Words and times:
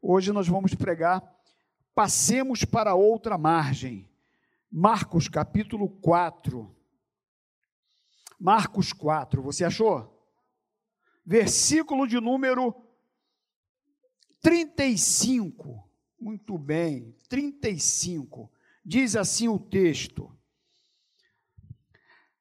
Hoje 0.00 0.32
nós 0.32 0.48
vamos 0.48 0.74
pregar 0.74 1.38
Passemos 1.98 2.64
para 2.64 2.94
outra 2.94 3.36
margem. 3.36 4.08
Marcos 4.70 5.26
capítulo 5.26 5.88
4. 5.88 6.72
Marcos 8.38 8.92
4, 8.92 9.42
você 9.42 9.64
achou? 9.64 10.24
Versículo 11.26 12.06
de 12.06 12.20
número 12.20 12.72
35. 14.40 15.90
Muito 16.20 16.56
bem, 16.56 17.16
35. 17.28 18.48
Diz 18.84 19.16
assim 19.16 19.48
o 19.48 19.58
texto: 19.58 20.32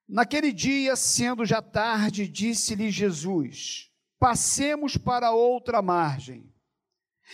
Naquele 0.08 0.54
dia, 0.54 0.96
sendo 0.96 1.44
já 1.44 1.64
tarde, 1.64 2.28
disse-lhe 2.28 2.92
Jesus: 2.92 3.92
Passemos 4.20 4.98
para 4.98 5.32
outra 5.32 5.82
margem. 5.82 6.54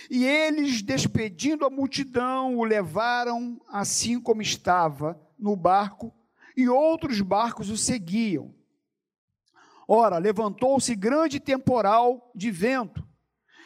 E 0.10 0.25
eles, 0.25 0.82
despedindo 0.82 1.66
a 1.66 1.70
multidão, 1.70 2.58
o 2.58 2.63
levaram 2.63 3.62
assim 3.67 4.20
como 4.20 4.41
estava 4.41 5.20
no 5.38 5.55
barco, 5.55 6.13
e 6.55 6.67
outros 6.67 7.22
barcos 7.22 7.70
o 7.70 7.77
seguiam. 7.77 8.53
Ora, 9.88 10.17
levantou-se 10.17 10.95
grande 10.95 11.40
temporal 11.40 12.31
de 12.34 12.50
vento, 12.50 13.05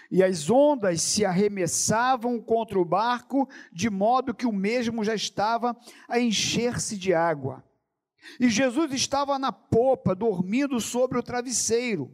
e 0.10 0.24
as 0.24 0.50
ondas 0.50 1.02
se 1.02 1.26
arremessavam 1.26 2.42
contra 2.42 2.80
o 2.80 2.86
barco, 2.86 3.48
de 3.72 3.90
modo 3.90 4.34
que 4.34 4.46
o 4.46 4.54
mesmo 4.54 5.04
já 5.04 5.14
estava 5.14 5.76
a 6.08 6.20
encher-se 6.20 6.98
de 6.98 7.14
água. 7.14 7.64
E 8.40 8.50
Jesus 8.50 8.92
estava 8.94 9.38
na 9.38 9.52
popa, 9.52 10.16
dormindo 10.16 10.80
sobre 10.80 11.18
o 11.18 11.24
travesseiro. 11.24 12.14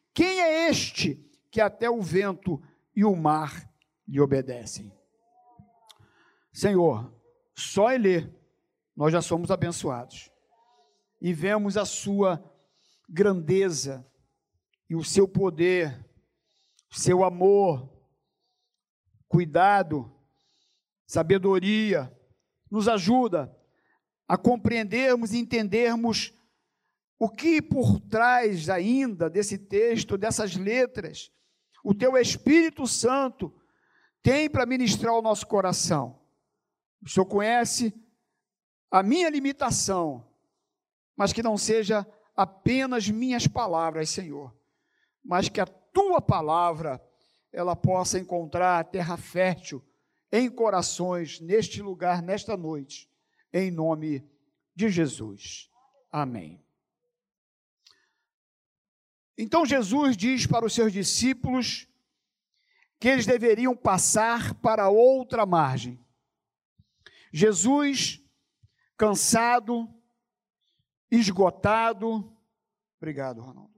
Quem 0.13 0.41
é 0.41 0.69
este 0.69 1.15
que 1.49 1.61
até 1.61 1.89
o 1.89 2.01
vento 2.01 2.61
e 2.95 3.03
o 3.05 3.15
mar 3.15 3.69
lhe 4.07 4.19
obedecem? 4.19 4.91
Senhor, 6.51 7.13
só 7.55 7.91
em 7.91 7.97
ler 7.97 8.41
nós 8.95 9.11
já 9.11 9.21
somos 9.21 9.49
abençoados 9.49 10.29
e 11.21 11.33
vemos 11.33 11.77
a 11.77 11.85
sua 11.85 12.43
grandeza 13.07 14.05
e 14.89 14.95
o 14.95 15.03
seu 15.03 15.27
poder, 15.27 16.05
o 16.91 16.99
seu 16.99 17.23
amor, 17.23 17.89
cuidado, 19.27 20.13
sabedoria, 21.07 22.13
nos 22.69 22.87
ajuda 22.87 23.55
a 24.27 24.37
compreendermos 24.37 25.33
e 25.33 25.37
entendermos 25.37 26.33
o 27.21 27.29
que 27.29 27.61
por 27.61 27.99
trás 27.99 28.67
ainda 28.67 29.29
desse 29.29 29.55
texto, 29.55 30.17
dessas 30.17 30.55
letras, 30.55 31.31
o 31.83 31.93
teu 31.93 32.17
Espírito 32.17 32.87
Santo 32.87 33.53
tem 34.23 34.49
para 34.49 34.65
ministrar 34.65 35.13
o 35.13 35.21
nosso 35.21 35.45
coração. 35.45 36.19
O 36.99 37.07
Senhor 37.07 37.27
conhece 37.27 37.93
a 38.89 39.03
minha 39.03 39.29
limitação, 39.29 40.27
mas 41.15 41.31
que 41.31 41.43
não 41.43 41.59
seja 41.59 42.07
apenas 42.35 43.07
minhas 43.07 43.45
palavras, 43.45 44.09
Senhor, 44.09 44.51
mas 45.23 45.47
que 45.47 45.61
a 45.61 45.67
tua 45.67 46.19
palavra 46.19 46.99
ela 47.53 47.75
possa 47.75 48.17
encontrar 48.17 48.83
terra 48.85 49.15
fértil 49.15 49.85
em 50.31 50.49
corações 50.49 51.39
neste 51.39 51.83
lugar, 51.83 52.23
nesta 52.23 52.57
noite 52.57 53.07
em 53.53 53.69
nome 53.69 54.27
de 54.75 54.89
Jesus. 54.89 55.69
Amém. 56.11 56.59
Então 59.41 59.65
Jesus 59.65 60.15
diz 60.15 60.45
para 60.45 60.63
os 60.63 60.71
seus 60.71 60.93
discípulos 60.93 61.87
que 62.99 63.07
eles 63.07 63.25
deveriam 63.25 63.75
passar 63.75 64.53
para 64.61 64.87
outra 64.87 65.47
margem. 65.47 65.99
Jesus, 67.33 68.21
cansado, 68.95 69.91
esgotado, 71.09 72.31
obrigado, 72.97 73.41
Ronaldo. 73.41 73.73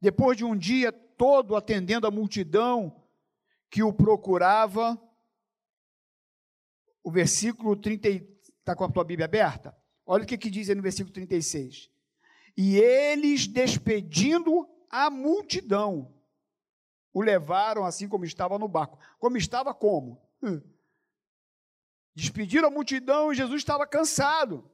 Depois 0.00 0.36
de 0.36 0.44
um 0.44 0.56
dia 0.56 0.90
todo 0.90 1.54
atendendo 1.54 2.04
a 2.04 2.10
multidão 2.10 3.08
que 3.70 3.84
o 3.84 3.92
procurava, 3.92 5.00
o 7.04 7.10
versículo 7.12 7.76
30, 7.76 8.08
está 8.08 8.74
com 8.74 8.82
a 8.82 8.90
tua 8.90 9.04
Bíblia 9.04 9.26
aberta? 9.26 9.78
Olha 10.04 10.24
o 10.24 10.26
que, 10.26 10.36
que 10.36 10.50
diz 10.50 10.68
aí 10.68 10.74
no 10.74 10.82
versículo 10.82 11.14
36. 11.14 11.88
E 12.60 12.76
eles, 12.76 13.46
despedindo 13.46 14.68
a 14.90 15.08
multidão, 15.08 16.12
o 17.12 17.22
levaram 17.22 17.84
assim 17.84 18.08
como 18.08 18.24
estava 18.24 18.58
no 18.58 18.66
barco. 18.66 18.98
Como 19.20 19.36
estava 19.36 19.72
como? 19.72 20.20
Hum. 20.42 20.60
Despediram 22.16 22.66
a 22.66 22.70
multidão 22.70 23.32
e 23.32 23.36
Jesus 23.36 23.60
estava 23.62 23.86
cansado, 23.86 24.68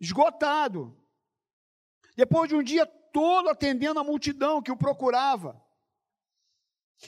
esgotado. 0.00 1.00
Depois 2.16 2.48
de 2.48 2.56
um 2.56 2.62
dia 2.62 2.84
todo 2.84 3.48
atendendo 3.48 4.00
a 4.00 4.04
multidão 4.04 4.60
que 4.60 4.72
o 4.72 4.76
procurava. 4.76 5.64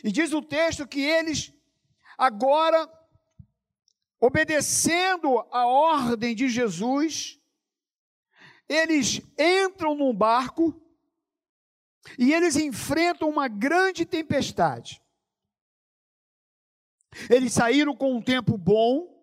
E 0.05 0.13
diz 0.13 0.33
o 0.33 0.41
texto 0.41 0.87
que 0.87 1.01
eles 1.01 1.53
agora 2.17 2.89
obedecendo 4.21 5.41
a 5.51 5.67
ordem 5.67 6.37
de 6.37 6.49
Jesus, 6.49 7.39
eles 8.69 9.21
entram 9.39 9.95
num 9.95 10.15
barco 10.15 10.79
e 12.19 12.33
eles 12.33 12.57
enfrentam 12.57 13.29
uma 13.29 13.49
grande 13.49 14.05
tempestade. 14.05 15.03
Eles 17.31 17.53
saíram 17.53 17.97
com 17.97 18.15
um 18.15 18.23
tempo 18.23 18.57
bom 18.57 19.19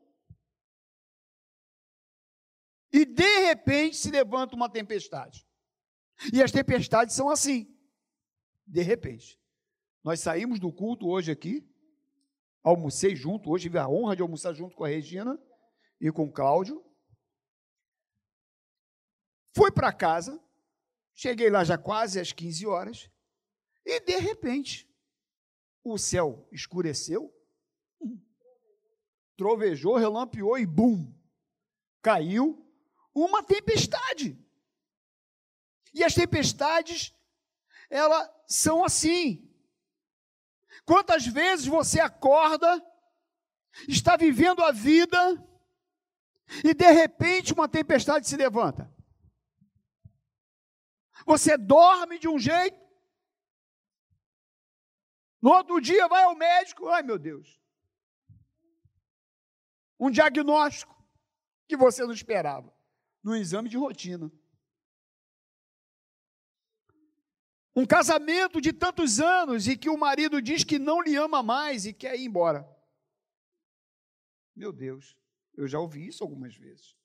e 2.92 3.06
de 3.06 3.40
repente 3.46 3.98
se 3.98 4.10
levanta 4.10 4.56
uma 4.56 4.70
tempestade. 4.70 5.46
E 6.34 6.42
as 6.42 6.52
tempestades 6.52 7.14
são 7.14 7.30
assim, 7.30 7.68
de 8.66 8.82
repente. 8.82 9.40
Nós 10.04 10.20
saímos 10.20 10.60
do 10.60 10.72
culto 10.72 11.08
hoje 11.08 11.32
aqui, 11.32 11.68
almocei 12.64 13.16
junto, 13.16 13.52
hoje 13.52 13.64
tive 13.64 13.78
a 13.78 13.88
honra 13.88 14.16
de 14.16 14.22
almoçar 14.22 14.54
junto 14.54 14.76
com 14.76 14.84
a 14.84 14.88
Regina 14.88 15.40
e 16.00 16.12
com 16.12 16.24
o 16.24 16.32
Cláudio. 16.32 16.84
Fui 19.56 19.72
para 19.72 19.94
casa, 19.94 20.38
cheguei 21.14 21.50
lá 21.50 21.64
já 21.64 21.78
quase 21.78 22.20
às 22.20 22.34
15 22.34 22.68
horas, 22.68 23.10
e 23.86 24.02
de 24.02 24.18
repente 24.18 24.86
o 25.82 25.98
céu 25.98 26.46
escureceu, 26.52 27.34
trovejou, 29.38 29.96
relampeou 29.96 30.58
e 30.58 30.66
bum! 30.66 31.10
Caiu 32.02 32.70
uma 33.14 33.42
tempestade. 33.42 34.38
E 35.94 36.04
as 36.04 36.14
tempestades, 36.14 37.16
elas 37.90 38.30
são 38.46 38.84
assim. 38.84 39.50
Quantas 40.84 41.26
vezes 41.26 41.66
você 41.66 42.02
acorda, 42.02 42.86
está 43.88 44.18
vivendo 44.18 44.62
a 44.62 44.72
vida 44.72 45.18
e 46.62 46.74
de 46.74 46.92
repente 46.92 47.54
uma 47.54 47.70
tempestade 47.70 48.28
se 48.28 48.36
levanta? 48.36 48.94
Você 51.26 51.58
dorme 51.58 52.20
de 52.20 52.28
um 52.28 52.38
jeito, 52.38 52.80
no 55.42 55.52
outro 55.52 55.80
dia 55.80 56.08
vai 56.08 56.24
ao 56.24 56.36
médico, 56.36 56.88
ai 56.88 57.04
meu 57.04 57.18
Deus. 57.18 57.60
Um 60.00 60.12
diagnóstico 60.12 60.96
que 61.68 61.76
você 61.76 62.04
não 62.04 62.14
esperava, 62.14 62.74
no 63.24 63.36
exame 63.36 63.70
de 63.70 63.78
rotina. 63.78 64.32
Um 67.76 67.86
casamento 67.86 68.62
de 68.62 68.72
tantos 68.72 69.20
anos 69.20 69.68
e 69.68 69.78
que 69.78 69.90
o 69.90 69.98
marido 69.98 70.42
diz 70.42 70.64
que 70.64 70.80
não 70.80 71.02
lhe 71.02 71.16
ama 71.16 71.44
mais 71.44 71.86
e 71.86 71.94
quer 71.94 72.16
ir 72.16 72.26
embora. 72.26 72.68
Meu 74.56 74.72
Deus, 74.72 75.18
eu 75.56 75.68
já 75.68 75.80
ouvi 75.80 76.08
isso 76.08 76.24
algumas 76.24 76.56
vezes. 76.56 76.96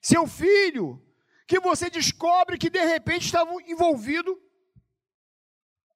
Seu 0.00 0.26
filho, 0.26 1.07
que 1.48 1.58
você 1.58 1.88
descobre 1.88 2.58
que 2.58 2.68
de 2.68 2.84
repente 2.84 3.24
estava 3.24 3.50
envolvido 3.62 4.38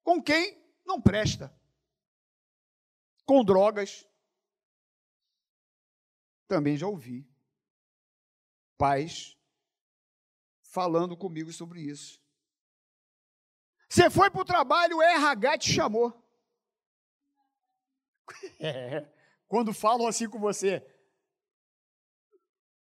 com 0.02 0.20
quem 0.20 0.58
não 0.82 0.98
presta. 1.00 1.54
Com 3.26 3.44
drogas. 3.44 4.08
Também 6.48 6.74
já 6.78 6.86
ouvi 6.86 7.30
pais 8.78 9.38
falando 10.62 11.14
comigo 11.14 11.52
sobre 11.52 11.82
isso. 11.82 12.18
Você 13.90 14.08
foi 14.08 14.30
para 14.30 14.40
o 14.40 14.46
trabalho, 14.46 14.96
o 14.96 15.02
RH 15.02 15.58
te 15.58 15.72
chamou. 15.72 16.18
É, 18.58 19.12
quando 19.48 19.74
falam 19.74 20.06
assim 20.06 20.30
com 20.30 20.38
você, 20.38 20.80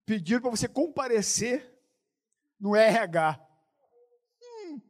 pediram 0.05 0.41
para 0.41 0.51
você 0.51 0.67
comparecer 0.67 1.72
no 2.59 2.75
RH. 2.75 3.39
Hum. 4.41 4.81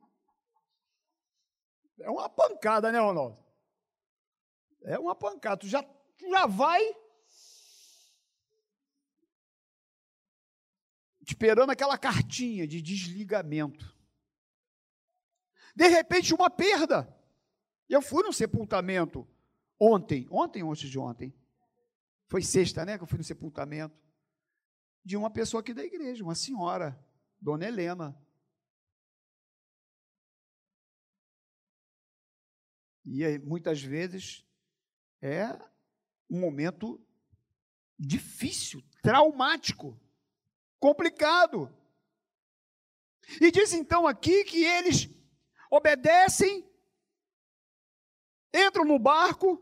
É 1.99 2.09
uma 2.09 2.29
pancada, 2.29 2.91
né, 2.91 2.99
Ronaldo? 2.99 3.43
É 4.83 4.99
uma 4.99 5.15
pancada. 5.15 5.57
Tu 5.57 5.67
já, 5.67 5.81
tu 5.81 6.29
já 6.29 6.45
vai 6.45 6.81
esperando 11.25 11.71
aquela 11.71 11.97
cartinha 11.97 12.67
de 12.67 12.81
desligamento. 12.81 13.93
De 15.75 15.87
repente, 15.87 16.33
uma 16.33 16.49
perda. 16.49 17.13
Eu 17.89 18.01
fui 18.01 18.23
no 18.23 18.33
sepultamento 18.33 19.27
ontem, 19.79 20.27
ontem 20.29 20.63
ou 20.63 20.71
antes 20.71 20.89
de 20.89 20.99
ontem. 20.99 21.33
Foi 22.27 22.41
sexta, 22.41 22.85
né, 22.85 22.97
que 22.97 23.03
eu 23.03 23.07
fui 23.07 23.17
no 23.17 23.23
sepultamento 23.23 24.01
de 25.03 25.17
uma 25.17 25.29
pessoa 25.29 25.61
aqui 25.61 25.73
da 25.73 25.83
igreja, 25.83 26.23
uma 26.23 26.35
senhora, 26.35 26.97
Dona 27.43 27.65
Helena. 27.65 28.17
E 33.05 33.37
muitas 33.39 33.81
vezes 33.81 34.45
é 35.21 35.47
um 36.29 36.39
momento 36.39 37.05
difícil, 37.99 38.81
traumático, 39.01 39.99
complicado. 40.79 41.69
E 43.41 43.51
diz 43.51 43.73
então 43.73 44.07
aqui 44.07 44.45
que 44.45 44.63
eles 44.63 45.09
obedecem, 45.69 46.65
entram 48.53 48.85
no 48.85 48.97
barco, 48.97 49.61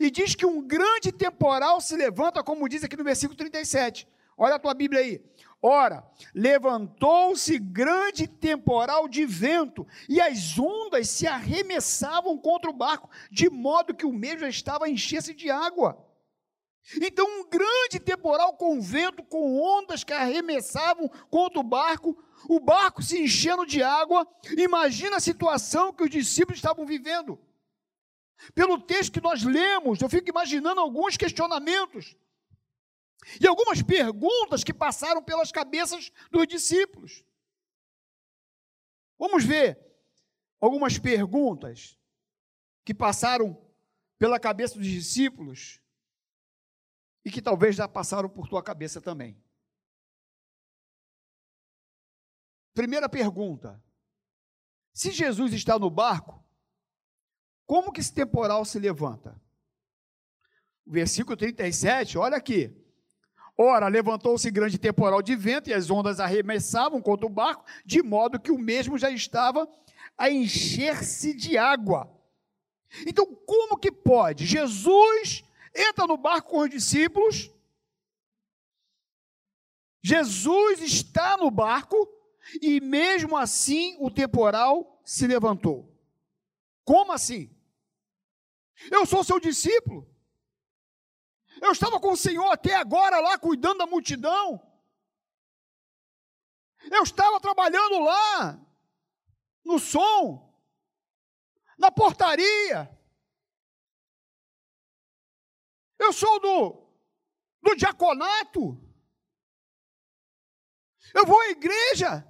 e 0.00 0.10
diz 0.10 0.34
que 0.34 0.46
um 0.46 0.66
grande 0.66 1.12
temporal 1.12 1.82
se 1.82 1.96
levanta, 1.96 2.42
como 2.42 2.68
diz 2.68 2.82
aqui 2.82 2.96
no 2.96 3.04
versículo 3.04 3.36
37. 3.36 4.08
Olha 4.38 4.54
a 4.54 4.58
tua 4.58 4.72
Bíblia 4.72 5.02
aí. 5.02 5.22
Ora, 5.62 6.02
levantou-se 6.34 7.58
grande 7.58 8.26
temporal 8.26 9.06
de 9.06 9.26
vento, 9.26 9.86
e 10.08 10.18
as 10.18 10.58
ondas 10.58 11.10
se 11.10 11.26
arremessavam 11.26 12.38
contra 12.38 12.70
o 12.70 12.74
barco, 12.74 13.10
de 13.30 13.50
modo 13.50 13.94
que 13.94 14.06
o 14.06 14.12
mesmo 14.12 14.46
estava 14.46 14.86
a 14.86 14.88
encher-se 14.88 15.34
de 15.34 15.50
água. 15.50 16.02
Então, 17.00 17.26
um 17.26 17.48
grande 17.48 18.00
temporal 18.00 18.56
com 18.56 18.80
vento, 18.80 19.22
com 19.22 19.60
ondas 19.60 20.02
que 20.02 20.14
arremessavam 20.14 21.08
contra 21.30 21.60
o 21.60 21.64
barco, 21.64 22.16
o 22.48 22.58
barco 22.58 23.02
se 23.02 23.20
enchendo 23.20 23.66
de 23.66 23.82
água. 23.82 24.26
Imagina 24.56 25.16
a 25.16 25.20
situação 25.20 25.92
que 25.92 26.02
os 26.02 26.10
discípulos 26.10 26.58
estavam 26.58 26.86
vivendo. 26.86 27.38
Pelo 28.54 28.78
texto 28.78 29.12
que 29.12 29.20
nós 29.20 29.42
lemos, 29.42 30.00
eu 30.00 30.08
fico 30.08 30.30
imaginando 30.30 30.80
alguns 30.80 31.18
questionamentos 31.18 32.16
e 33.40 33.46
algumas 33.46 33.82
perguntas 33.82 34.64
que 34.64 34.72
passaram 34.72 35.22
pelas 35.22 35.52
cabeças 35.52 36.10
dos 36.30 36.46
discípulos. 36.46 37.24
Vamos 39.18 39.44
ver 39.44 39.78
algumas 40.60 40.98
perguntas 40.98 41.98
que 42.84 42.94
passaram 42.94 43.60
pela 44.18 44.40
cabeça 44.40 44.74
dos 44.74 44.86
discípulos 44.86 45.80
e 47.24 47.30
que 47.30 47.42
talvez 47.42 47.76
já 47.76 47.86
passaram 47.86 48.28
por 48.28 48.48
tua 48.48 48.62
cabeça 48.62 49.00
também. 49.00 49.42
Primeira 52.72 53.08
pergunta: 53.08 53.82
se 54.92 55.10
Jesus 55.10 55.52
está 55.52 55.78
no 55.78 55.90
barco, 55.90 56.42
como 57.66 57.92
que 57.92 58.00
esse 58.00 58.12
temporal 58.12 58.64
se 58.64 58.78
levanta? 58.78 59.40
Versículo 60.86 61.36
37, 61.36 62.18
olha 62.18 62.36
aqui. 62.36 62.79
Ora, 63.62 63.88
levantou-se 63.88 64.50
grande 64.50 64.78
temporal 64.78 65.20
de 65.20 65.36
vento 65.36 65.68
e 65.68 65.74
as 65.74 65.90
ondas 65.90 66.18
arremessavam 66.18 66.98
contra 67.02 67.26
o 67.26 67.28
barco, 67.28 67.62
de 67.84 68.02
modo 68.02 68.40
que 68.40 68.50
o 68.50 68.56
mesmo 68.56 68.96
já 68.96 69.10
estava 69.10 69.70
a 70.16 70.30
encher-se 70.30 71.34
de 71.34 71.58
água. 71.58 72.10
Então, 73.06 73.26
como 73.26 73.76
que 73.76 73.92
pode? 73.92 74.46
Jesus 74.46 75.44
entra 75.76 76.06
no 76.06 76.16
barco 76.16 76.52
com 76.52 76.60
os 76.60 76.70
discípulos. 76.70 77.50
Jesus 80.02 80.80
está 80.80 81.36
no 81.36 81.50
barco 81.50 82.08
e 82.62 82.80
mesmo 82.80 83.36
assim 83.36 83.94
o 84.00 84.10
temporal 84.10 85.02
se 85.04 85.26
levantou. 85.26 85.94
Como 86.82 87.12
assim? 87.12 87.54
Eu 88.90 89.04
sou 89.04 89.22
seu 89.22 89.38
discípulo. 89.38 90.09
Eu 91.60 91.72
estava 91.72 92.00
com 92.00 92.12
o 92.12 92.16
Senhor 92.16 92.50
até 92.50 92.74
agora 92.74 93.20
lá 93.20 93.38
cuidando 93.38 93.78
da 93.78 93.86
multidão. 93.86 94.60
Eu 96.90 97.02
estava 97.02 97.38
trabalhando 97.40 98.00
lá, 98.00 98.58
no 99.64 99.78
som, 99.78 100.58
na 101.78 101.90
portaria. 101.90 102.90
Eu 105.98 106.12
sou 106.12 106.40
do, 106.40 106.90
do 107.62 107.76
diaconato. 107.76 108.82
Eu 111.14 111.26
vou 111.26 111.38
à 111.40 111.48
igreja. 111.50 112.26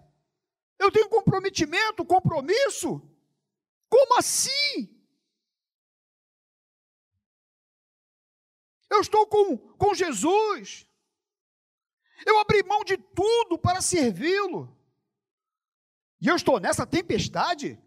Eu 0.79 0.91
tenho 0.91 1.09
comprometimento, 1.09 2.05
compromisso. 2.05 3.00
Como 3.88 4.19
assim? 4.19 5.00
Eu 8.91 9.01
estou 9.01 9.27
com, 9.27 9.57
com 9.57 9.95
Jesus. 9.95 10.87
Eu 12.27 12.39
abri 12.39 12.63
mão 12.63 12.83
de 12.85 12.97
tudo 12.97 13.59
para 13.59 13.81
servi-lo. 13.81 14.77
E 16.21 16.29
eu 16.29 16.37
estou 16.37 16.61
nessa 16.61 16.87
tempestade. 16.87 17.79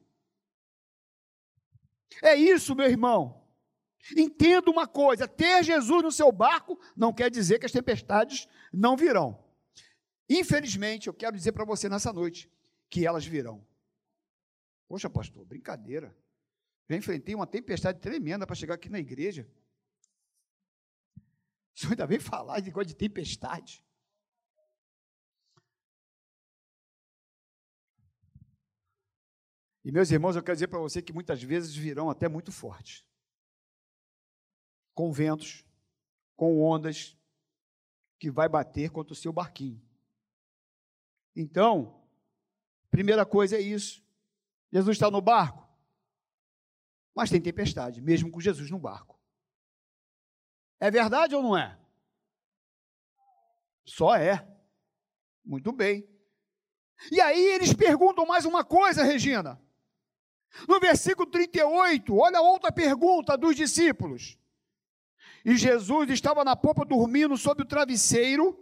É 2.21 2.35
isso, 2.35 2.75
meu 2.75 2.87
irmão. 2.87 3.43
Entenda 4.17 4.69
uma 4.71 4.87
coisa: 4.87 5.27
ter 5.27 5.63
Jesus 5.63 6.03
no 6.03 6.11
seu 6.11 6.31
barco 6.31 6.79
não 6.95 7.13
quer 7.13 7.29
dizer 7.29 7.59
que 7.59 7.65
as 7.65 7.71
tempestades 7.71 8.47
não 8.71 8.97
virão. 8.97 9.43
Infelizmente, 10.29 11.07
eu 11.07 11.13
quero 11.13 11.35
dizer 11.35 11.51
para 11.51 11.65
você 11.65 11.87
nessa 11.87 12.11
noite 12.11 12.49
que 12.89 13.05
elas 13.05 13.25
virão. 13.25 13.65
Poxa, 14.87 15.09
pastor, 15.09 15.45
brincadeira. 15.45 16.15
Já 16.89 16.97
enfrentei 16.97 17.33
uma 17.33 17.47
tempestade 17.47 17.99
tremenda 17.99 18.45
para 18.45 18.55
chegar 18.55 18.75
aqui 18.75 18.89
na 18.89 18.99
igreja. 18.99 19.47
O 21.75 21.79
senhor 21.79 21.91
ainda 21.91 22.05
vem 22.05 22.19
falar 22.19 22.59
de 22.59 22.67
negócio 22.67 22.87
de 22.87 22.95
tempestade. 22.95 23.83
E 29.83 29.91
meus 29.91 30.09
irmãos, 30.11 30.35
eu 30.35 30.43
quero 30.43 30.55
dizer 30.55 30.67
para 30.67 30.79
você 30.79 31.01
que 31.01 31.11
muitas 31.11 31.43
vezes 31.43 31.75
virão 31.75 32.09
até 32.09 32.29
muito 32.29 32.51
fortes. 32.51 33.05
Com 34.93 35.11
ventos, 35.11 35.65
com 36.35 36.61
ondas 36.61 37.17
que 38.17 38.31
vai 38.31 38.47
bater 38.47 38.89
contra 38.89 39.11
o 39.11 39.15
seu 39.15 39.33
barquinho. 39.33 39.81
Então, 41.35 42.01
primeira 42.89 43.25
coisa 43.25 43.57
é 43.57 43.61
isso. 43.61 44.01
Jesus 44.71 44.95
está 44.95 45.11
no 45.11 45.21
barco, 45.21 45.67
mas 47.13 47.29
tem 47.29 47.41
tempestade, 47.41 48.01
mesmo 48.01 48.31
com 48.31 48.39
Jesus 48.39 48.71
no 48.71 48.79
barco. 48.79 49.19
É 50.83 50.91
verdade 50.91 51.33
ou 51.33 51.41
não 51.41 51.57
é? 51.57 51.79
Só 53.85 54.17
é. 54.17 54.45
Muito 55.45 55.71
bem. 55.71 56.05
E 57.09 57.21
aí 57.21 57.39
eles 57.53 57.73
perguntam 57.73 58.25
mais 58.25 58.43
uma 58.43 58.65
coisa, 58.65 59.01
Regina. 59.01 59.61
No 60.67 60.81
versículo 60.81 61.31
38, 61.31 62.13
olha 62.13 62.41
outra 62.41 62.69
pergunta 62.69 63.37
dos 63.37 63.55
discípulos. 63.55 64.37
E 65.45 65.55
Jesus 65.55 66.09
estava 66.09 66.43
na 66.43 66.53
popa 66.53 66.83
dormindo 66.83 67.37
sob 67.37 67.61
o 67.61 67.65
travesseiro. 67.65 68.61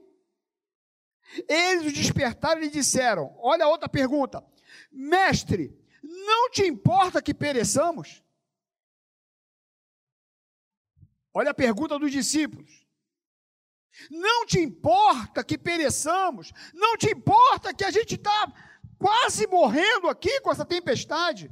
Eles 1.50 1.92
o 1.92 1.92
despertaram 1.92 2.62
e 2.62 2.70
disseram: 2.70 3.36
Olha 3.40 3.68
outra 3.68 3.90
pergunta. 3.90 4.46
Mestre, 4.92 5.76
não 6.04 6.52
te 6.52 6.62
importa 6.68 7.20
que 7.20 7.34
pereçamos? 7.34 8.22
Olha 11.34 11.52
a 11.52 11.54
pergunta 11.54 11.98
dos 11.98 12.12
discípulos. 12.12 12.86
Não 14.10 14.46
te 14.46 14.60
importa 14.60 15.44
que 15.44 15.58
pereçamos? 15.58 16.52
Não 16.74 16.98
te 16.98 17.10
importa 17.10 17.74
que 17.74 17.84
a 17.84 17.92
gente 17.92 18.16
está 18.16 18.54
quase 18.98 19.48
morrendo 19.48 20.08
aqui 20.08 20.40
com 20.42 20.52
essa 20.52 20.66
tempestade? 20.66 21.52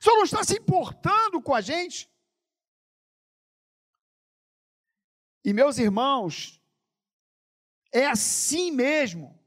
O 0.00 0.04
Senhor 0.04 0.16
não 0.16 0.24
está 0.24 0.44
se 0.44 0.58
importando 0.58 1.40
com 1.40 1.54
a 1.54 1.60
gente. 1.60 2.10
E 5.44 5.52
meus 5.52 5.78
irmãos, 5.78 6.60
é 7.92 8.06
assim 8.06 8.70
mesmo 8.70 9.38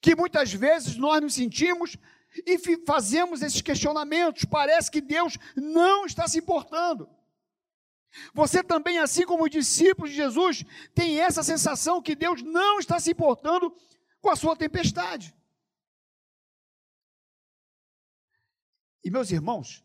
que 0.00 0.14
muitas 0.14 0.52
vezes 0.52 0.96
nós 0.96 1.20
nos 1.20 1.34
sentimos 1.34 1.96
e 2.46 2.58
fazemos 2.84 3.42
esses 3.42 3.60
questionamentos. 3.60 4.44
Parece 4.44 4.90
que 4.90 5.00
Deus 5.00 5.38
não 5.56 6.06
está 6.06 6.26
se 6.28 6.38
importando. 6.38 7.08
Você 8.34 8.62
também, 8.62 8.98
assim 8.98 9.24
como 9.24 9.44
os 9.44 9.50
discípulos 9.50 10.10
de 10.10 10.16
Jesus, 10.16 10.64
tem 10.94 11.18
essa 11.20 11.42
sensação 11.42 12.02
que 12.02 12.14
Deus 12.14 12.42
não 12.42 12.78
está 12.78 13.00
se 13.00 13.10
importando 13.10 13.74
com 14.20 14.30
a 14.30 14.36
sua 14.36 14.56
tempestade. 14.56 15.34
E 19.04 19.10
meus 19.10 19.30
irmãos, 19.30 19.84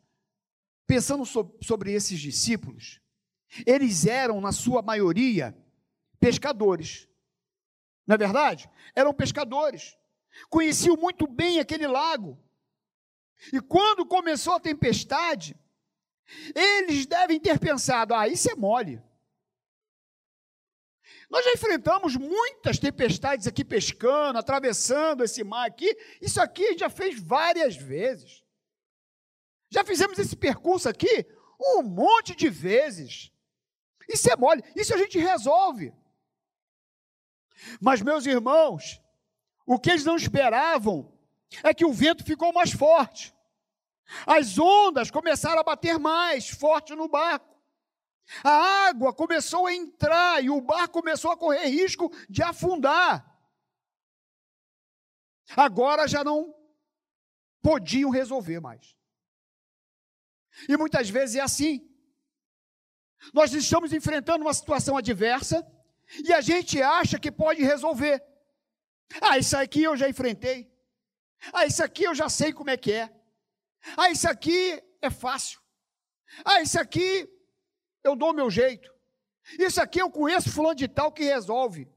pensando 0.85 1.25
sobre 1.25 1.91
esses 1.91 2.19
discípulos, 2.19 3.01
eles 3.65 4.05
eram, 4.05 4.39
na 4.41 4.51
sua 4.51 4.81
maioria, 4.81 5.57
pescadores. 6.19 7.07
Não 8.05 8.15
é 8.15 8.17
verdade? 8.17 8.69
Eram 8.95 9.13
pescadores. 9.13 9.97
Conheciam 10.49 10.95
muito 10.95 11.25
bem 11.27 11.59
aquele 11.59 11.87
lago. 11.87 12.37
E 13.51 13.59
quando 13.59 14.05
começou 14.05 14.53
a 14.53 14.59
tempestade, 14.59 15.55
eles 16.53 17.05
devem 17.05 17.39
ter 17.39 17.59
pensado: 17.59 18.13
ah, 18.13 18.27
isso 18.27 18.49
é 18.49 18.55
mole. 18.55 19.01
Nós 21.29 21.43
já 21.43 21.51
enfrentamos 21.51 22.15
muitas 22.15 22.79
tempestades 22.79 23.47
aqui 23.47 23.63
pescando, 23.63 24.39
atravessando 24.39 25.23
esse 25.23 25.43
mar 25.43 25.67
aqui. 25.67 25.95
Isso 26.21 26.41
aqui 26.41 26.65
a 26.65 26.69
gente 26.69 26.79
já 26.79 26.89
fez 26.89 27.19
várias 27.19 27.75
vezes. 27.75 28.43
Já 29.69 29.83
fizemos 29.83 30.17
esse 30.17 30.35
percurso 30.35 30.87
aqui 30.87 31.25
um 31.59 31.83
monte 31.83 32.35
de 32.35 32.49
vezes. 32.49 33.31
Isso 34.07 34.31
é 34.31 34.35
mole, 34.35 34.63
isso 34.75 34.93
a 34.93 34.97
gente 34.97 35.19
resolve. 35.19 35.93
Mas, 37.81 38.01
meus 38.01 38.25
irmãos, 38.25 39.01
o 39.65 39.79
que 39.79 39.89
eles 39.89 40.05
não 40.05 40.15
esperavam 40.15 41.11
é 41.63 41.73
que 41.73 41.85
o 41.85 41.91
vento 41.91 42.23
ficou 42.23 42.53
mais 42.53 42.71
forte. 42.71 43.35
As 44.25 44.57
ondas 44.57 45.11
começaram 45.11 45.59
a 45.59 45.63
bater 45.63 45.99
mais 45.99 46.49
forte 46.49 46.95
no 46.95 47.07
barco. 47.07 47.57
A 48.43 48.87
água 48.87 49.13
começou 49.13 49.67
a 49.67 49.73
entrar 49.73 50.43
e 50.43 50.49
o 50.49 50.61
barco 50.61 51.01
começou 51.01 51.31
a 51.31 51.37
correr 51.37 51.67
risco 51.67 52.11
de 52.29 52.41
afundar. 52.41 53.25
Agora 55.55 56.07
já 56.07 56.23
não 56.23 56.53
podiam 57.61 58.09
resolver 58.09 58.59
mais. 58.59 58.95
E 60.67 60.75
muitas 60.75 61.09
vezes 61.09 61.35
é 61.35 61.41
assim. 61.41 61.89
Nós 63.33 63.53
estamos 63.53 63.93
enfrentando 63.93 64.43
uma 64.45 64.53
situação 64.53 64.97
adversa 64.97 65.65
e 66.23 66.33
a 66.33 66.41
gente 66.41 66.81
acha 66.81 67.19
que 67.19 67.31
pode 67.31 67.63
resolver. 67.63 68.23
Ah, 69.21 69.37
isso 69.37 69.55
aqui 69.57 69.83
eu 69.83 69.95
já 69.95 70.09
enfrentei. 70.09 70.71
Ah, 71.53 71.65
isso 71.65 71.83
aqui 71.83 72.03
eu 72.03 72.15
já 72.15 72.29
sei 72.29 72.51
como 72.51 72.69
é 72.69 72.77
que 72.77 72.91
é. 72.91 73.16
Ah, 73.95 74.09
isso 74.09 74.27
aqui 74.27 74.83
é 75.01 75.09
fácil. 75.09 75.59
Ah, 76.43 76.61
isso 76.61 76.79
aqui 76.79 77.29
eu 78.03 78.15
dou 78.15 78.33
meu 78.33 78.49
jeito. 78.49 78.93
Isso 79.57 79.81
aqui 79.81 80.01
eu 80.01 80.11
conheço 80.11 80.51
fulano 80.51 80.75
de 80.75 80.87
tal 80.87 81.11
que 81.11 81.23
resolve. 81.23 81.87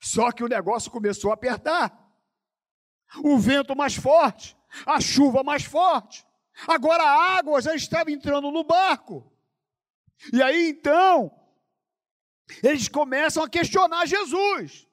Só 0.00 0.32
que 0.32 0.42
o 0.42 0.48
negócio 0.48 0.90
começou 0.90 1.30
a 1.30 1.34
apertar. 1.34 1.96
O 3.22 3.38
vento 3.38 3.74
mais 3.76 3.94
forte, 3.94 4.56
a 4.84 5.00
chuva 5.00 5.42
mais 5.42 5.64
forte. 5.64 6.26
Agora 6.66 7.02
a 7.02 7.36
água 7.36 7.60
já 7.60 7.74
estava 7.74 8.10
entrando 8.10 8.50
no 8.50 8.64
barco. 8.64 9.32
E 10.32 10.42
aí 10.42 10.70
então, 10.70 11.32
eles 12.62 12.88
começam 12.88 13.42
a 13.42 13.48
questionar 13.48 14.06
Jesus. 14.06 14.86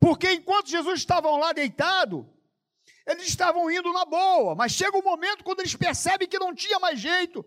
Porque 0.00 0.32
enquanto 0.32 0.68
Jesus 0.68 1.00
estava 1.00 1.30
lá 1.36 1.52
deitado, 1.52 2.28
eles 3.08 3.26
estavam 3.26 3.70
indo 3.70 3.90
na 3.90 4.04
boa, 4.04 4.54
mas 4.54 4.72
chega 4.72 4.98
um 4.98 5.02
momento 5.02 5.42
quando 5.42 5.60
eles 5.60 5.74
percebem 5.74 6.28
que 6.28 6.38
não 6.38 6.54
tinha 6.54 6.78
mais 6.78 7.00
jeito. 7.00 7.42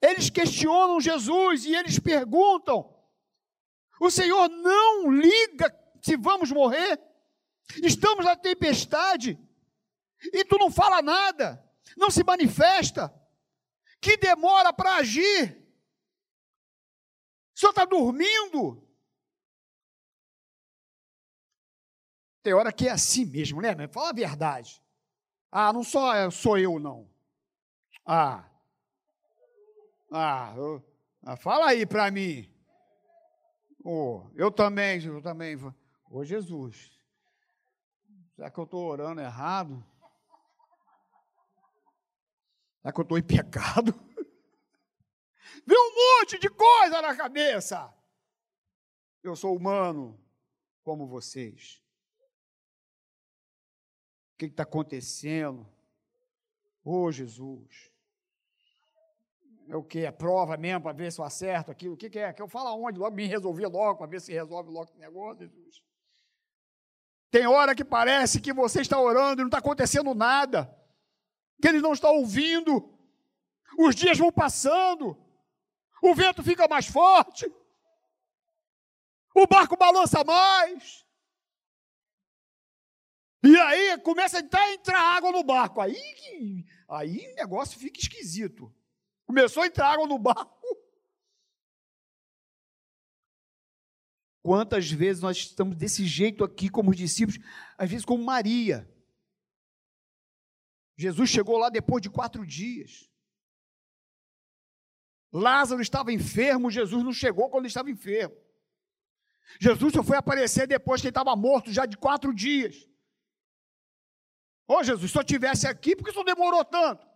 Eles 0.00 0.30
questionam 0.30 0.98
Jesus 0.98 1.66
e 1.66 1.74
eles 1.74 1.98
perguntam: 1.98 2.90
O 4.00 4.10
Senhor 4.10 4.48
não 4.48 5.10
liga 5.12 5.78
se 6.00 6.16
vamos 6.16 6.50
morrer? 6.50 6.98
Estamos 7.82 8.24
na 8.24 8.34
tempestade 8.34 9.38
e 10.32 10.42
tu 10.44 10.56
não 10.56 10.70
fala 10.70 11.02
nada, 11.02 11.62
não 11.94 12.10
se 12.10 12.24
manifesta, 12.24 13.12
que 14.00 14.16
demora 14.16 14.72
para 14.72 14.96
agir. 14.96 15.62
O 17.54 17.60
senhor 17.60 17.70
está 17.70 17.84
dormindo? 17.84 18.82
Tem 22.42 22.52
hora 22.52 22.72
que 22.72 22.88
é 22.88 22.90
assim 22.90 23.24
mesmo, 23.24 23.60
né? 23.60 23.86
Fala 23.88 24.10
a 24.10 24.12
verdade. 24.14 24.82
Ah, 25.50 25.72
não 25.72 25.84
só 25.84 26.28
sou 26.30 26.58
eu, 26.58 26.78
não. 26.78 27.08
Ah. 28.04 28.48
Ah, 30.10 30.52
eu, 30.56 30.84
ah 31.22 31.36
fala 31.36 31.68
aí 31.68 31.86
para 31.86 32.10
mim. 32.10 32.52
Oh, 33.84 34.28
eu 34.34 34.50
também, 34.50 35.02
eu 35.04 35.22
também. 35.22 35.56
Ô 35.56 35.72
oh, 36.10 36.24
Jesus, 36.24 36.98
será 38.34 38.50
que 38.50 38.58
eu 38.58 38.64
estou 38.64 38.86
orando 38.86 39.20
errado? 39.20 39.84
Será 42.80 42.92
que 42.92 43.00
eu 43.00 43.02
estou 43.02 43.18
em 43.18 43.22
pecado? 43.22 43.92
Vem 45.64 45.78
um 45.78 46.20
monte 46.20 46.38
de 46.40 46.48
coisa 46.48 47.00
na 47.00 47.16
cabeça. 47.16 47.92
Eu 49.22 49.36
sou 49.36 49.56
humano 49.56 50.20
como 50.82 51.06
vocês 51.06 51.81
que 54.48 54.54
está 54.54 54.62
acontecendo? 54.62 55.66
Ô 56.84 57.04
oh, 57.04 57.12
Jesus. 57.12 57.90
É 59.68 59.76
o 59.76 59.82
que? 59.82 60.00
É 60.00 60.10
prova 60.10 60.56
mesmo 60.56 60.82
para 60.82 60.92
ver 60.92 61.12
se 61.12 61.20
eu 61.20 61.24
acerto 61.24 61.70
aquilo? 61.70 61.94
O 61.94 61.96
que, 61.96 62.10
que 62.10 62.18
é? 62.18 62.32
Que 62.32 62.42
eu 62.42 62.48
falo 62.48 62.68
aonde? 62.68 62.98
Logo 62.98 63.14
me 63.14 63.26
resolver 63.26 63.66
logo, 63.66 63.98
para 63.98 64.06
ver 64.06 64.20
se 64.20 64.32
resolve 64.32 64.70
logo 64.70 64.92
o 64.92 64.98
negócio, 64.98 65.48
Jesus. 65.48 65.82
Tem 67.30 67.46
hora 67.46 67.74
que 67.74 67.84
parece 67.84 68.40
que 68.40 68.52
você 68.52 68.82
está 68.82 69.00
orando 69.00 69.40
e 69.40 69.44
não 69.44 69.48
está 69.48 69.58
acontecendo 69.58 70.14
nada, 70.14 70.70
que 71.60 71.68
ele 71.68 71.80
não 71.80 71.94
está 71.94 72.10
ouvindo. 72.10 72.92
Os 73.78 73.94
dias 73.94 74.18
vão 74.18 74.30
passando, 74.30 75.16
o 76.02 76.14
vento 76.14 76.42
fica 76.42 76.68
mais 76.68 76.86
forte, 76.86 77.50
o 79.34 79.46
barco 79.46 79.76
balança 79.76 80.22
mais. 80.22 81.01
E 83.42 83.58
aí 83.58 83.98
começa 83.98 84.38
a 84.38 84.72
entrar, 84.72 85.00
água 85.16 85.32
no 85.32 85.42
barco. 85.42 85.80
Aí, 85.80 86.64
aí 86.88 87.32
o 87.32 87.34
negócio 87.34 87.78
fica 87.78 87.98
esquisito. 87.98 88.72
Começou 89.26 89.64
a 89.64 89.66
entrar 89.66 89.88
água 89.88 90.06
no 90.06 90.18
barco. 90.18 90.60
Quantas 94.42 94.90
vezes 94.90 95.22
nós 95.22 95.36
estamos 95.38 95.76
desse 95.76 96.06
jeito 96.06 96.44
aqui, 96.44 96.68
como 96.68 96.90
os 96.90 96.96
discípulos, 96.96 97.40
às 97.76 97.90
vezes 97.90 98.04
como 98.04 98.24
Maria. 98.24 98.88
Jesus 100.96 101.30
chegou 101.30 101.58
lá 101.58 101.68
depois 101.68 102.00
de 102.00 102.10
quatro 102.10 102.46
dias. 102.46 103.10
Lázaro 105.32 105.80
estava 105.80 106.12
enfermo, 106.12 106.70
Jesus 106.70 107.02
não 107.02 107.12
chegou 107.12 107.48
quando 107.48 107.62
ele 107.64 107.68
estava 107.68 107.90
enfermo. 107.90 108.36
Jesus 109.58 109.92
só 109.92 110.02
foi 110.02 110.16
aparecer 110.16 110.66
depois 110.66 111.00
que 111.00 111.08
ele 111.08 111.10
estava 111.10 111.34
morto, 111.34 111.72
já 111.72 111.86
de 111.86 111.96
quatro 111.96 112.32
dias. 112.34 112.86
Ô 114.72 114.76
oh, 114.76 114.82
Jesus, 114.82 115.12
se 115.12 115.18
eu 115.18 115.20
estivesse 115.20 115.66
aqui, 115.66 115.94
por 115.94 116.02
que 116.02 116.08
o 116.08 116.12
senhor 116.14 116.24
demorou 116.24 116.64
tanto? 116.64 117.06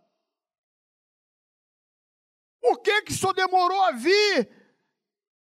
Por 2.61 2.79
que, 2.81 3.01
que 3.01 3.11
o 3.11 3.15
senhor 3.15 3.33
demorou 3.33 3.81
a 3.85 3.93
vir? 3.93 4.47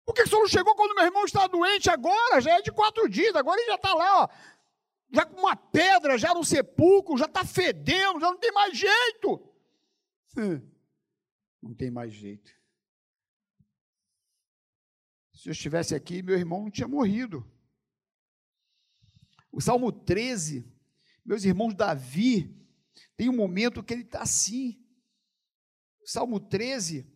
Por 0.05 0.13
que, 0.13 0.21
que 0.21 0.27
o 0.27 0.31
senhor 0.31 0.43
não 0.43 0.49
chegou 0.49 0.77
quando 0.77 0.95
meu 0.95 1.07
irmão 1.07 1.25
está 1.25 1.47
doente 1.47 1.89
agora? 1.89 2.43
Já 2.43 2.59
é 2.59 2.61
de 2.61 2.71
quatro 2.71 3.09
dias, 3.09 3.35
agora 3.35 3.59
ele 3.59 3.71
já 3.71 3.77
está 3.77 3.95
lá, 3.95 4.25
ó, 4.25 4.29
já 5.11 5.25
com 5.25 5.41
uma 5.41 5.57
pedra, 5.57 6.19
já 6.19 6.35
no 6.35 6.45
sepulcro, 6.45 7.17
já 7.17 7.25
está 7.25 7.43
fedendo, 7.43 8.21
já 8.21 8.27
não 8.27 8.39
tem 8.39 8.53
mais 8.53 8.77
jeito. 8.77 9.55
Não 11.63 11.75
tem 11.75 11.91
mais 11.91 12.13
jeito. 12.13 12.53
Se 15.33 15.49
eu 15.49 15.53
estivesse 15.53 15.95
aqui, 15.95 16.23
meu 16.23 16.37
irmão 16.37 16.65
não 16.65 16.71
tinha 16.71 16.87
morrido. 16.87 17.51
O 19.51 19.59
Salmo 19.59 19.91
13 19.91 20.74
meus 21.25 21.45
irmãos, 21.45 21.75
Davi 21.75 22.55
tem 23.17 23.29
um 23.29 23.37
momento 23.37 23.83
que 23.83 23.93
ele 23.93 24.03
está 24.03 24.23
assim. 24.23 24.81
Salmo 26.05 26.39
13. 26.39 27.11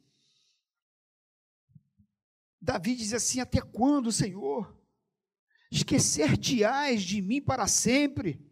Davi 2.60 2.94
diz 2.94 3.12
assim: 3.12 3.40
Até 3.40 3.60
quando, 3.60 4.10
Senhor? 4.10 4.76
Esquecer-te-ás 5.70 7.02
de 7.02 7.20
mim 7.20 7.42
para 7.42 7.66
sempre? 7.66 8.44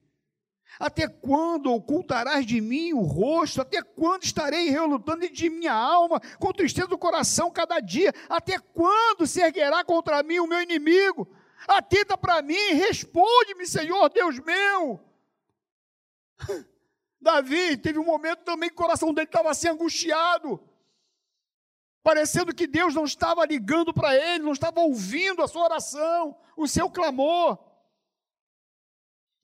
Até 0.78 1.08
quando 1.08 1.72
ocultarás 1.72 2.44
de 2.44 2.60
mim 2.60 2.92
o 2.92 3.00
rosto? 3.00 3.62
Até 3.62 3.82
quando 3.82 4.25
estarei 4.25 4.68
relutando 4.68 5.26
de 5.30 5.48
minha 5.48 5.72
alma, 5.72 6.20
com 6.38 6.52
tristeza 6.52 6.88
do 6.88 6.98
coração 6.98 7.50
cada 7.50 7.80
dia? 7.80 8.12
Até 8.28 8.58
quando 8.58 9.26
se 9.26 9.40
erguerá 9.40 9.82
contra 9.82 10.22
mim 10.22 10.38
o 10.38 10.46
meu 10.46 10.60
inimigo? 10.60 11.26
Atenta 11.66 12.18
para 12.18 12.42
mim, 12.42 12.75
responde-me, 12.75 13.66
Senhor 13.66 14.10
Deus 14.10 14.38
meu. 14.40 15.00
Davi 17.20 17.76
teve 17.76 17.98
um 17.98 18.04
momento 18.04 18.44
também 18.44 18.68
que 18.68 18.74
o 18.74 18.78
coração 18.78 19.12
dele 19.12 19.26
estava 19.26 19.50
assim 19.50 19.68
angustiado, 19.68 20.62
parecendo 22.02 22.54
que 22.54 22.66
Deus 22.66 22.94
não 22.94 23.04
estava 23.04 23.44
ligando 23.44 23.92
para 23.92 24.14
ele, 24.14 24.44
não 24.44 24.52
estava 24.52 24.80
ouvindo 24.80 25.42
a 25.42 25.48
sua 25.48 25.64
oração, 25.64 26.38
o 26.56 26.68
seu 26.68 26.90
clamor. 26.90 27.58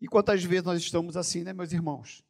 E 0.01 0.07
quantas 0.07 0.43
vezes 0.45 0.65
nós 0.65 0.81
estamos 0.81 1.17
assim, 1.17 1.43
né, 1.43 1.53
meus 1.53 1.73
irmãos? 1.73 2.25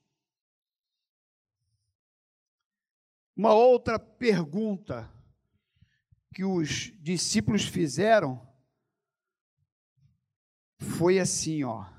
Uma 3.36 3.54
outra 3.54 3.98
pergunta 3.98 5.10
que 6.34 6.44
os 6.44 6.92
discípulos 7.00 7.64
fizeram 7.64 8.46
foi 10.78 11.18
assim, 11.18 11.64
ó. 11.64 11.91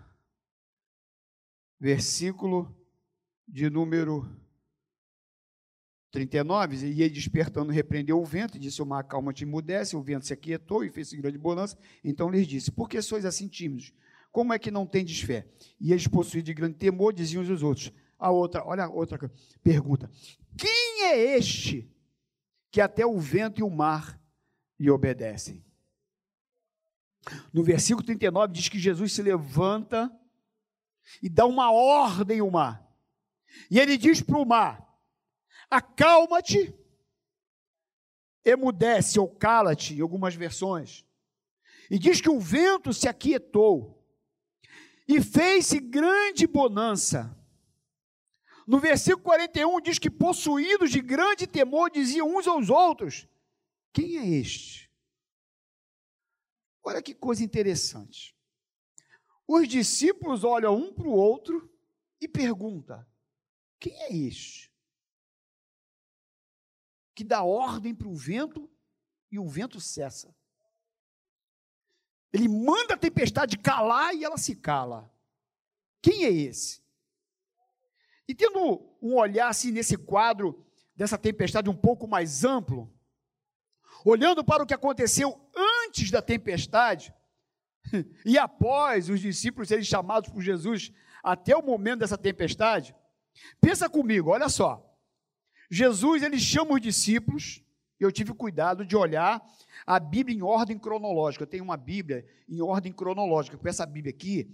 Versículo 1.83 2.73
de 3.45 3.69
número 3.69 4.25
39, 6.11 6.77
e 6.77 7.01
ele 7.01 7.13
despertando 7.13 7.73
repreendeu 7.73 8.21
o 8.21 8.23
vento, 8.23 8.55
e 8.55 8.59
disse 8.61 8.81
o 8.81 8.85
mar, 8.85 9.03
calma-te, 9.03 9.43
emudece, 9.43 9.93
o 9.93 10.01
vento 10.01 10.25
se 10.25 10.31
aquietou 10.31 10.85
e 10.85 10.89
fez 10.89 11.11
grande 11.11 11.37
bonança, 11.37 11.77
então 12.01 12.29
lhes 12.29 12.47
disse, 12.47 12.71
por 12.71 12.87
que 12.87 13.01
sois 13.01 13.25
assim 13.25 13.49
tímidos? 13.49 13.91
Como 14.31 14.53
é 14.53 14.59
que 14.59 14.71
não 14.71 14.87
tendes 14.87 15.19
fé? 15.19 15.45
E 15.77 15.91
eles, 15.91 16.07
possuídos 16.07 16.45
de 16.45 16.53
grande 16.53 16.75
temor, 16.75 17.11
diziam 17.11 17.43
uns 17.43 17.49
aos 17.49 17.61
outros, 17.61 17.91
a 18.17 18.31
outra, 18.31 18.65
olha 18.65 18.85
a 18.85 18.89
outra 18.89 19.19
pergunta, 19.61 20.09
quem 20.57 21.03
é 21.03 21.35
este 21.35 21.91
que 22.71 22.79
até 22.79 23.05
o 23.05 23.19
vento 23.19 23.59
e 23.59 23.63
o 23.63 23.69
mar 23.69 24.17
lhe 24.79 24.89
obedecem? 24.89 25.61
No 27.51 27.61
versículo 27.61 28.05
39 28.05 28.53
diz 28.53 28.69
que 28.69 28.79
Jesus 28.79 29.11
se 29.11 29.21
levanta 29.21 30.09
e 31.21 31.29
dá 31.29 31.45
uma 31.45 31.71
ordem 31.71 32.39
ao 32.39 32.51
mar. 32.51 32.83
E 33.69 33.79
ele 33.79 33.97
diz 33.97 34.21
para 34.21 34.37
o 34.37 34.45
mar: 34.45 34.87
acalma-te, 35.69 36.73
emudece 38.43 39.19
ou 39.19 39.27
cala-te, 39.27 39.95
em 39.95 40.01
algumas 40.01 40.35
versões. 40.35 41.05
E 41.89 41.99
diz 41.99 42.21
que 42.21 42.29
o 42.29 42.39
vento 42.39 42.93
se 42.93 43.07
aquietou 43.07 44.03
e 45.07 45.21
fez-se 45.21 45.79
grande 45.79 46.47
bonança. 46.47 47.37
No 48.65 48.79
versículo 48.79 49.23
41 49.23 49.81
diz 49.81 49.99
que 49.99 50.09
possuídos 50.09 50.89
de 50.89 51.01
grande 51.01 51.45
temor 51.45 51.89
diziam 51.89 52.35
uns 52.35 52.47
aos 52.47 52.69
outros: 52.69 53.27
Quem 53.91 54.17
é 54.17 54.27
este? 54.39 54.89
Olha 56.83 57.01
que 57.01 57.13
coisa 57.13 57.43
interessante. 57.43 58.32
Os 59.47 59.67
discípulos 59.67 60.43
olham 60.43 60.75
um 60.75 60.93
para 60.93 61.07
o 61.07 61.11
outro 61.11 61.69
e 62.19 62.27
perguntam: 62.27 63.05
quem 63.79 63.93
é 64.03 64.15
este? 64.15 64.71
Que 67.13 67.23
dá 67.23 67.43
ordem 67.43 67.93
para 67.93 68.07
o 68.07 68.15
vento 68.15 68.69
e 69.31 69.37
o 69.37 69.47
vento 69.47 69.79
cessa. 69.79 70.33
Ele 72.31 72.47
manda 72.47 72.95
a 72.95 72.97
tempestade 72.97 73.57
calar 73.57 74.15
e 74.15 74.23
ela 74.23 74.37
se 74.37 74.55
cala. 74.55 75.13
Quem 76.01 76.25
é 76.25 76.31
esse? 76.31 76.81
E 78.27 78.33
tendo 78.33 78.97
um 79.01 79.15
olhar 79.15 79.49
assim 79.49 79.71
nesse 79.71 79.97
quadro 79.97 80.65
dessa 80.95 81.17
tempestade 81.17 81.69
um 81.69 81.75
pouco 81.75 82.07
mais 82.07 82.43
amplo, 82.43 82.91
olhando 84.05 84.43
para 84.43 84.63
o 84.63 84.65
que 84.65 84.73
aconteceu 84.73 85.49
antes 85.55 86.09
da 86.09 86.21
tempestade 86.21 87.13
e 88.25 88.37
após 88.37 89.09
os 89.09 89.19
discípulos 89.19 89.67
serem 89.67 89.83
chamados 89.83 90.29
por 90.29 90.41
Jesus 90.41 90.91
até 91.23 91.55
o 91.55 91.61
momento 91.61 91.99
dessa 91.99 92.17
tempestade, 92.17 92.95
Pensa 93.59 93.89
comigo, 93.89 94.29
olha 94.29 94.49
só. 94.49 94.89
Jesus, 95.69 96.21
ele 96.21 96.39
chama 96.39 96.75
os 96.75 96.81
discípulos, 96.81 97.63
eu 97.99 98.11
tive 98.11 98.33
cuidado 98.33 98.85
de 98.85 98.95
olhar 98.95 99.43
a 99.85 99.99
Bíblia 99.99 100.37
em 100.37 100.41
ordem 100.41 100.77
cronológica. 100.77 101.43
Eu 101.43 101.47
tenho 101.47 101.63
uma 101.63 101.77
Bíblia 101.77 102.25
em 102.47 102.61
ordem 102.61 102.91
cronológica, 102.91 103.57
porque 103.57 103.69
essa 103.69 103.85
Bíblia 103.85 104.13
aqui, 104.13 104.49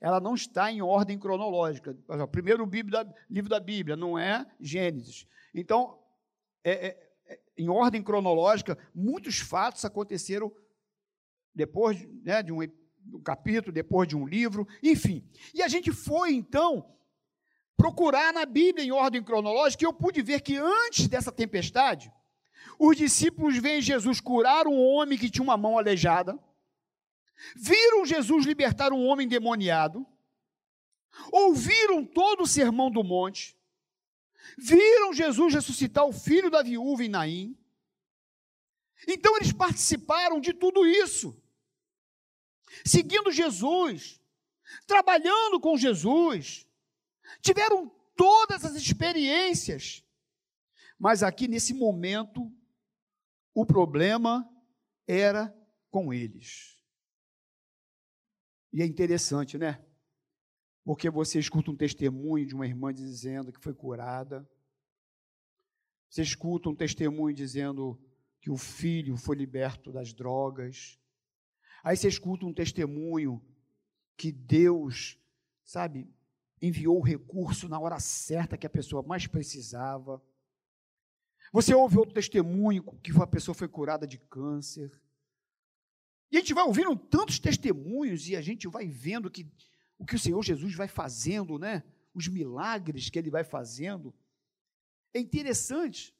ela 0.00 0.20
não 0.20 0.34
está 0.34 0.72
em 0.72 0.82
ordem 0.82 1.18
cronológica. 1.18 1.96
O 2.08 2.26
primeiro 2.26 2.68
livro 3.30 3.48
da 3.48 3.60
Bíblia, 3.60 3.96
não 3.96 4.18
é 4.18 4.46
Gênesis. 4.60 5.26
Então, 5.54 5.98
é, 6.64 6.88
é, 6.88 7.10
é, 7.26 7.40
em 7.56 7.68
ordem 7.68 8.02
cronológica, 8.02 8.76
muitos 8.94 9.38
fatos 9.38 9.84
aconteceram 9.84 10.52
depois 11.54 12.06
né, 12.22 12.42
de 12.42 12.52
um, 12.52 12.60
um 13.12 13.22
capítulo, 13.22 13.72
depois 13.72 14.08
de 14.08 14.16
um 14.16 14.26
livro, 14.26 14.66
enfim. 14.82 15.24
E 15.52 15.62
a 15.62 15.68
gente 15.68 15.92
foi, 15.92 16.32
então, 16.34 16.94
procurar 17.76 18.32
na 18.32 18.44
Bíblia 18.44 18.84
em 18.84 18.92
ordem 18.92 19.22
cronológica, 19.22 19.84
eu 19.84 19.92
pude 19.92 20.22
ver 20.22 20.40
que 20.40 20.56
antes 20.56 21.08
dessa 21.08 21.30
tempestade, 21.30 22.12
os 22.78 22.96
discípulos 22.96 23.56
veem 23.58 23.80
Jesus 23.80 24.20
curar 24.20 24.66
um 24.66 24.78
homem 24.80 25.18
que 25.18 25.30
tinha 25.30 25.44
uma 25.44 25.56
mão 25.56 25.78
aleijada, 25.78 26.38
viram 27.56 28.04
Jesus 28.04 28.46
libertar 28.46 28.92
um 28.92 29.04
homem 29.06 29.28
demoniado, 29.28 30.06
ouviram 31.30 32.04
todo 32.04 32.42
o 32.42 32.46
sermão 32.46 32.90
do 32.90 33.04
monte, 33.04 33.56
viram 34.58 35.12
Jesus 35.12 35.54
ressuscitar 35.54 36.04
o 36.04 36.12
filho 36.12 36.50
da 36.50 36.62
viúva 36.62 37.04
em 37.04 37.08
Naim. 37.08 37.58
Então 39.06 39.36
eles 39.36 39.52
participaram 39.52 40.40
de 40.40 40.52
tudo 40.52 40.86
isso, 40.86 41.40
seguindo 42.84 43.30
Jesus, 43.30 44.20
trabalhando 44.86 45.60
com 45.60 45.76
Jesus, 45.76 46.66
tiveram 47.40 47.88
todas 48.16 48.64
as 48.64 48.74
experiências, 48.74 50.02
mas 50.98 51.22
aqui 51.22 51.46
nesse 51.48 51.74
momento, 51.74 52.50
o 53.52 53.66
problema 53.66 54.48
era 55.06 55.54
com 55.90 56.12
eles. 56.12 56.78
E 58.72 58.82
é 58.82 58.86
interessante, 58.86 59.56
né? 59.56 59.84
Porque 60.84 61.08
você 61.08 61.38
escuta 61.38 61.70
um 61.70 61.76
testemunho 61.76 62.46
de 62.46 62.54
uma 62.54 62.66
irmã 62.66 62.92
dizendo 62.92 63.52
que 63.52 63.60
foi 63.60 63.74
curada, 63.74 64.48
você 66.10 66.22
escuta 66.22 66.68
um 66.68 66.74
testemunho 66.74 67.34
dizendo 67.34 68.00
que 68.40 68.50
o 68.50 68.56
filho 68.56 69.16
foi 69.16 69.36
liberto 69.36 69.90
das 69.90 70.12
drogas, 70.12 70.98
aí 71.84 71.96
você 71.96 72.08
escuta 72.08 72.46
um 72.46 72.52
testemunho 72.52 73.40
que 74.16 74.32
Deus, 74.32 75.18
sabe, 75.62 76.08
enviou 76.60 76.98
o 76.98 77.02
recurso 77.02 77.68
na 77.68 77.78
hora 77.78 78.00
certa 78.00 78.56
que 78.56 78.66
a 78.66 78.70
pessoa 78.70 79.02
mais 79.02 79.26
precisava. 79.26 80.20
Você 81.52 81.74
ouve 81.74 81.98
outro 81.98 82.14
testemunho 82.14 82.82
que 83.02 83.12
a 83.12 83.26
pessoa 83.26 83.54
foi 83.54 83.68
curada 83.68 84.06
de 84.06 84.18
câncer. 84.18 84.90
E 86.32 86.36
a 86.36 86.40
gente 86.40 86.54
vai 86.54 86.64
ouvindo 86.64 86.96
tantos 86.96 87.38
testemunhos 87.38 88.26
e 88.28 88.34
a 88.34 88.40
gente 88.40 88.66
vai 88.66 88.88
vendo 88.88 89.30
que 89.30 89.46
o 89.98 90.04
que 90.04 90.16
o 90.16 90.18
Senhor 90.18 90.42
Jesus 90.42 90.74
vai 90.74 90.88
fazendo, 90.88 91.58
né? 91.58 91.84
Os 92.12 92.26
milagres 92.26 93.10
que 93.10 93.18
ele 93.18 93.30
vai 93.30 93.44
fazendo. 93.44 94.12
É 95.12 95.20
interessante. 95.20 96.14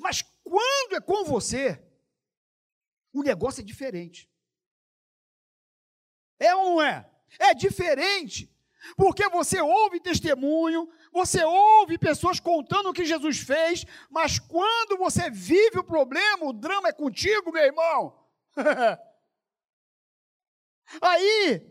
Mas 0.00 0.22
quando 0.42 0.96
é 0.96 1.00
com 1.00 1.24
você, 1.24 1.80
o 3.14 3.22
negócio 3.22 3.60
é 3.60 3.64
diferente. 3.64 4.28
É 6.38 6.54
ou 6.54 6.70
não 6.70 6.82
é? 6.82 7.08
É 7.38 7.54
diferente. 7.54 8.50
Porque 8.96 9.28
você 9.28 9.60
ouve 9.60 9.98
testemunho, 10.00 10.92
você 11.12 11.42
ouve 11.44 11.96
pessoas 11.96 12.38
contando 12.38 12.90
o 12.90 12.92
que 12.92 13.04
Jesus 13.04 13.38
fez, 13.38 13.86
mas 14.10 14.38
quando 14.38 14.98
você 14.98 15.30
vive 15.30 15.78
o 15.78 15.84
problema, 15.84 16.44
o 16.44 16.52
drama 16.52 16.88
é 16.88 16.92
contigo, 16.92 17.50
meu 17.52 17.62
irmão. 17.62 18.20
Aí, 21.00 21.66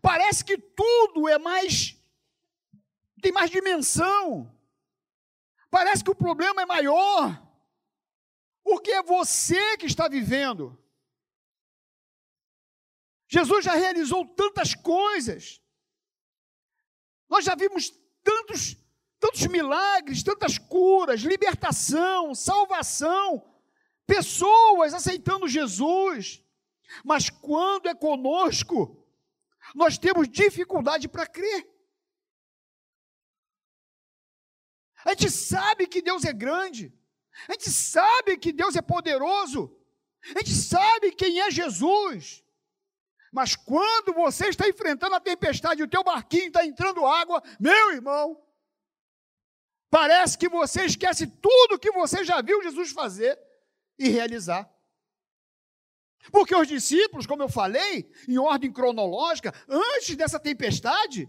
parece 0.00 0.44
que 0.44 0.56
tudo 0.56 1.28
é 1.28 1.38
mais. 1.38 1.96
tem 3.20 3.32
mais 3.32 3.50
dimensão. 3.50 4.54
Parece 5.70 6.04
que 6.04 6.10
o 6.10 6.14
problema 6.14 6.62
é 6.62 6.66
maior. 6.66 7.41
Porque 8.62 8.92
é 8.92 9.02
você 9.02 9.76
que 9.76 9.86
está 9.86 10.08
vivendo. 10.08 10.78
Jesus 13.28 13.64
já 13.64 13.74
realizou 13.74 14.26
tantas 14.26 14.74
coisas. 14.74 15.60
Nós 17.28 17.44
já 17.44 17.54
vimos 17.54 17.90
tantos, 18.22 18.76
tantos 19.18 19.46
milagres, 19.46 20.22
tantas 20.22 20.58
curas, 20.58 21.22
libertação, 21.22 22.34
salvação, 22.34 23.42
pessoas 24.06 24.92
aceitando 24.92 25.48
Jesus. 25.48 26.44
Mas 27.04 27.30
quando 27.30 27.88
é 27.88 27.94
conosco, 27.94 29.02
nós 29.74 29.96
temos 29.96 30.28
dificuldade 30.28 31.08
para 31.08 31.26
crer. 31.26 31.66
A 35.04 35.10
gente 35.10 35.30
sabe 35.30 35.86
que 35.86 36.02
Deus 36.02 36.24
é 36.24 36.32
grande. 36.32 36.92
A 37.48 37.52
gente 37.52 37.70
sabe 37.70 38.36
que 38.36 38.52
Deus 38.52 38.76
é 38.76 38.82
poderoso. 38.82 39.76
A 40.34 40.38
gente 40.38 40.54
sabe 40.54 41.12
quem 41.12 41.40
é 41.40 41.50
Jesus. 41.50 42.44
Mas 43.32 43.56
quando 43.56 44.12
você 44.12 44.48
está 44.48 44.68
enfrentando 44.68 45.14
a 45.14 45.20
tempestade 45.20 45.80
e 45.80 45.84
o 45.84 45.88
teu 45.88 46.04
barquinho 46.04 46.48
está 46.48 46.64
entrando 46.64 47.06
água, 47.06 47.42
meu 47.58 47.92
irmão, 47.92 48.40
parece 49.90 50.36
que 50.36 50.48
você 50.48 50.84
esquece 50.84 51.26
tudo 51.26 51.78
que 51.78 51.90
você 51.90 52.24
já 52.24 52.42
viu 52.42 52.62
Jesus 52.62 52.92
fazer 52.92 53.38
e 53.98 54.08
realizar. 54.08 54.70
Porque 56.30 56.54
os 56.54 56.68
discípulos, 56.68 57.26
como 57.26 57.42
eu 57.42 57.48
falei, 57.48 58.10
em 58.28 58.38
ordem 58.38 58.72
cronológica, 58.72 59.52
antes 59.68 60.14
dessa 60.14 60.38
tempestade, 60.38 61.28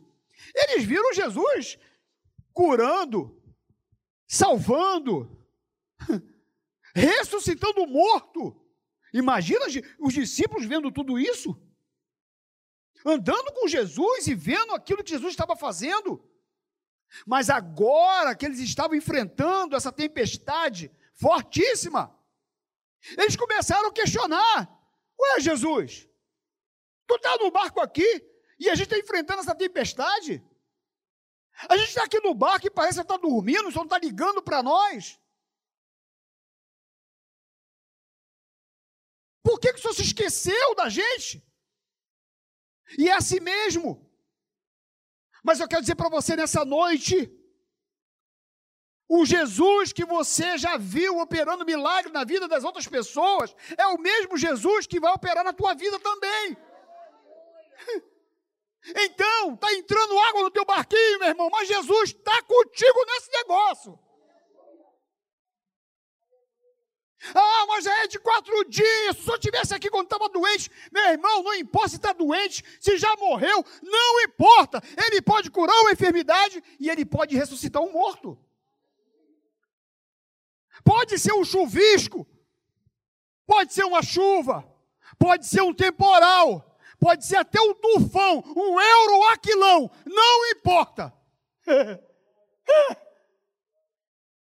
eles 0.54 0.84
viram 0.84 1.14
Jesus 1.14 1.80
curando, 2.52 3.42
salvando, 4.28 5.43
ressuscitando 6.96 7.82
o 7.82 7.88
morto. 7.88 8.60
Imagina 9.14 9.66
os 10.00 10.14
discípulos 10.14 10.66
vendo 10.66 10.92
tudo 10.92 11.20
isso 11.20 11.60
andando 13.06 13.52
com 13.54 13.68
Jesus 13.68 14.28
e 14.28 14.34
vendo 14.34 14.74
aquilo 14.74 15.04
que 15.04 15.10
Jesus 15.12 15.32
estava 15.32 15.56
fazendo. 15.56 16.24
Mas 17.26 17.50
agora 17.50 18.36
que 18.36 18.46
eles 18.46 18.60
estavam 18.60 18.96
enfrentando 18.96 19.76
essa 19.76 19.92
tempestade 19.92 20.92
fortíssima, 21.14 22.18
eles 23.18 23.36
começaram 23.36 23.90
a 23.90 23.94
questionar: 23.94 24.70
Ué, 25.20 25.40
Jesus, 25.40 26.08
tu 27.06 27.16
está 27.16 27.38
no 27.38 27.52
barco 27.52 27.80
aqui 27.82 28.26
e 28.60 28.70
a 28.70 28.76
gente 28.76 28.88
está 28.88 28.98
enfrentando 28.98 29.42
essa 29.42 29.54
tempestade? 29.54 30.44
A 31.70 31.78
gente 31.78 31.90
está 31.90 32.06
aqui 32.06 32.20
no 32.22 32.34
barco 32.34 32.66
e 32.66 32.72
parece 32.72 32.98
que 32.98 33.04
está 33.04 33.18
dormindo, 33.18 33.72
só 33.72 33.80
não 33.80 33.86
está 33.86 34.00
ligando 34.00 34.42
para 34.42 34.64
nós. 34.64 35.20
Por 39.44 39.60
que, 39.60 39.74
que 39.74 39.80
o 39.80 39.82
senhor 39.82 39.94
se 39.94 40.04
esqueceu 40.04 40.76
da 40.76 40.88
gente? 40.90 41.46
E 42.98 43.10
é 43.10 43.14
assim 43.14 43.40
mesmo. 43.40 44.10
Mas 45.44 45.60
eu 45.60 45.68
quero 45.68 45.82
dizer 45.82 45.96
para 45.96 46.10
você 46.10 46.36
nessa 46.36 46.64
noite, 46.64 47.30
o 49.10 49.26
Jesus 49.26 49.92
que 49.92 50.06
você 50.06 50.58
já 50.58 50.78
viu 50.78 51.20
operando 51.20 51.66
milagre 51.66 52.12
na 52.12 52.24
vida 52.24 52.48
das 52.48 52.64
outras 52.64 52.88
pessoas, 52.88 53.54
é 53.78 53.86
o 53.88 54.00
mesmo 54.00 54.38
Jesus 54.38 54.88
que 54.88 55.00
vai 55.00 55.12
operar 55.12 55.44
na 55.44 55.54
tua 55.54 55.74
vida 55.74 56.00
também. 56.00 56.58
Então, 58.86 59.54
está 59.54 59.74
entrando 59.74 60.20
água 60.20 60.44
no 60.44 60.52
teu 60.52 60.66
barquinho, 60.66 61.20
meu 61.20 61.30
irmão, 61.30 61.50
mas 61.50 61.68
Jesus 61.68 62.10
está 62.10 62.42
contigo 62.44 63.06
nesse 63.06 63.32
negócio. 63.32 64.00
Ah, 67.34 67.66
mas 67.68 67.86
é 67.86 68.08
de 68.08 68.20
quatro 68.20 68.66
dias. 68.66 69.16
Se 69.16 69.24
senhor 69.24 69.36
estivesse 69.36 69.74
aqui 69.74 69.90
quando 69.90 70.06
estava 70.06 70.28
doente, 70.30 70.70
meu 70.92 71.04
irmão, 71.06 71.44
não 71.44 71.54
importa 71.56 71.90
se 71.90 71.96
está 71.96 72.12
doente, 72.12 72.64
se 72.80 72.98
já 72.98 73.16
morreu, 73.16 73.66
não 73.82 74.22
importa. 74.22 74.82
Ele 75.06 75.22
pode 75.22 75.50
curar 75.50 75.80
uma 75.82 75.92
enfermidade 75.92 76.62
e 76.80 76.90
ele 76.90 77.06
pode 77.06 77.36
ressuscitar 77.36 77.82
um 77.82 77.92
morto. 77.92 78.38
Pode 80.84 81.18
ser 81.18 81.34
um 81.34 81.46
chuvisco, 81.46 82.28
pode 83.46 83.74
ser 83.74 83.86
uma 83.86 84.02
chuva, 84.02 84.70
pode 85.18 85.46
ser 85.46 85.62
um 85.62 85.74
temporal, 85.74 86.78
pode 87.00 87.26
ser 87.26 87.38
até 87.38 87.62
um 87.62 87.74
tufão, 87.74 88.44
um 88.56 88.80
euro 88.82 89.24
aquilão, 89.30 89.90
não 90.06 90.50
importa. 90.52 91.14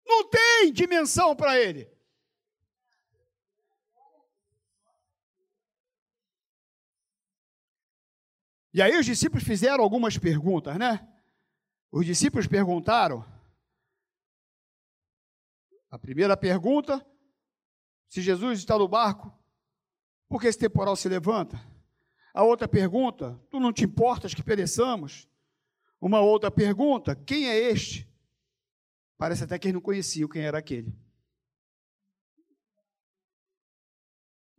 Não 0.06 0.28
tem 0.28 0.74
dimensão 0.74 1.36
para 1.36 1.60
ele. 1.60 1.88
E 8.74 8.82
aí 8.82 8.98
os 8.98 9.06
discípulos 9.06 9.44
fizeram 9.44 9.84
algumas 9.84 10.18
perguntas, 10.18 10.78
né? 10.78 11.08
Os 11.92 12.06
discípulos 12.06 12.48
perguntaram. 12.48 13.26
A 15.90 15.98
primeira 15.98 16.38
pergunta: 16.38 17.06
se 18.08 18.22
Jesus 18.22 18.60
está 18.60 18.78
no 18.78 18.88
barco, 18.88 19.34
por 20.28 20.40
que 20.40 20.48
esse 20.48 20.60
temporal 20.60 20.96
se 20.96 21.10
levanta? 21.10 21.60
A 22.34 22.44
outra 22.44 22.68
pergunta: 22.68 23.42
tu 23.50 23.60
não 23.60 23.74
te 23.74 23.84
importas 23.84 24.34
que 24.34 24.44
pereçamos? 24.44 25.28
Uma 26.00 26.22
outra 26.22 26.52
pergunta: 26.52 27.16
quem 27.16 27.50
é 27.50 27.58
este? 27.58 28.08
Parece 29.18 29.44
até 29.44 29.58
que 29.58 29.68
eles 29.68 29.74
não 29.74 29.82
conheciam 29.82 30.30
quem 30.30 30.44
era 30.44 30.60
aquele. 30.60 30.96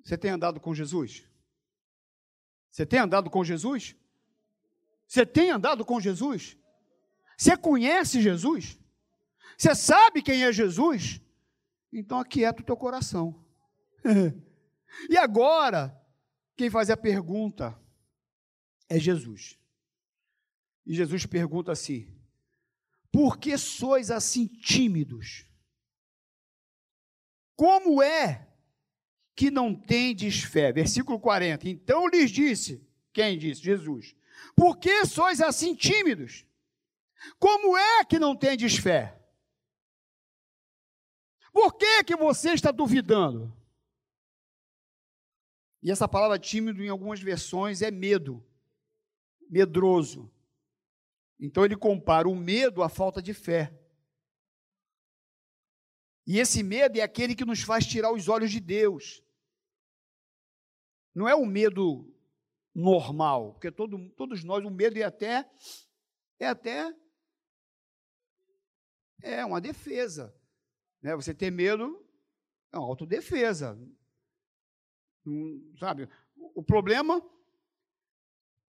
Você 0.02 0.18
tem 0.18 0.32
andado 0.32 0.60
com 0.60 0.74
Jesus? 0.74 1.29
Você 2.70 2.86
tem 2.86 3.00
andado 3.00 3.28
com 3.28 3.44
Jesus? 3.44 3.96
Você 5.06 5.26
tem 5.26 5.50
andado 5.50 5.84
com 5.84 6.00
Jesus? 6.00 6.56
Você 7.36 7.56
conhece 7.56 8.20
Jesus? 8.20 8.78
Você 9.56 9.74
sabe 9.74 10.22
quem 10.22 10.44
é 10.44 10.52
Jesus? 10.52 11.20
Então 11.92 12.18
aquieta 12.18 12.62
o 12.62 12.64
teu 12.64 12.76
coração. 12.76 13.44
e 15.08 15.16
agora, 15.16 15.98
quem 16.56 16.70
faz 16.70 16.90
a 16.90 16.96
pergunta 16.96 17.78
é 18.88 18.98
Jesus. 18.98 19.58
E 20.86 20.94
Jesus 20.94 21.26
pergunta 21.26 21.72
assim: 21.72 22.14
Por 23.10 23.38
que 23.38 23.56
sois 23.58 24.10
assim 24.10 24.46
tímidos? 24.46 25.46
Como 27.56 28.02
é 28.02 28.49
que 29.34 29.50
não 29.50 29.74
tendes 29.74 30.42
fé? 30.42 30.72
Versículo 30.72 31.18
40. 31.18 31.68
Então 31.68 32.08
lhes 32.08 32.30
disse: 32.30 32.86
Quem 33.12 33.38
disse? 33.38 33.62
Jesus. 33.62 34.14
Por 34.54 34.78
que 34.78 35.04
sois 35.06 35.40
assim 35.40 35.74
tímidos? 35.74 36.46
Como 37.38 37.76
é 37.76 38.04
que 38.04 38.18
não 38.18 38.34
tendes 38.34 38.76
fé? 38.76 39.18
Por 41.52 41.76
que, 41.76 42.04
que 42.04 42.16
você 42.16 42.52
está 42.52 42.70
duvidando? 42.70 43.54
E 45.82 45.90
essa 45.90 46.06
palavra 46.06 46.38
tímido, 46.38 46.82
em 46.84 46.88
algumas 46.88 47.20
versões, 47.20 47.82
é 47.82 47.90
medo, 47.90 48.44
medroso. 49.48 50.30
Então 51.38 51.64
ele 51.64 51.76
compara 51.76 52.28
o 52.28 52.36
medo 52.36 52.82
à 52.82 52.88
falta 52.88 53.22
de 53.22 53.32
fé. 53.32 53.79
E 56.30 56.38
esse 56.38 56.62
medo 56.62 56.96
é 56.96 57.02
aquele 57.02 57.34
que 57.34 57.44
nos 57.44 57.60
faz 57.60 57.84
tirar 57.84 58.12
os 58.12 58.28
olhos 58.28 58.52
de 58.52 58.60
Deus. 58.60 59.20
Não 61.12 61.28
é 61.28 61.34
o 61.34 61.44
medo 61.44 62.08
normal, 62.72 63.54
porque 63.54 63.68
todo, 63.68 64.08
todos 64.10 64.44
nós, 64.44 64.64
o 64.64 64.70
medo 64.70 64.96
é 64.96 65.02
até, 65.02 65.50
é 66.38 66.46
até, 66.46 66.94
é 69.20 69.44
uma 69.44 69.60
defesa, 69.60 70.32
né? 71.02 71.16
Você 71.16 71.34
ter 71.34 71.50
medo 71.50 72.00
é 72.70 72.78
uma 72.78 72.86
autodefesa, 72.86 73.76
sabe? 75.80 76.08
O 76.54 76.62
problema 76.62 77.20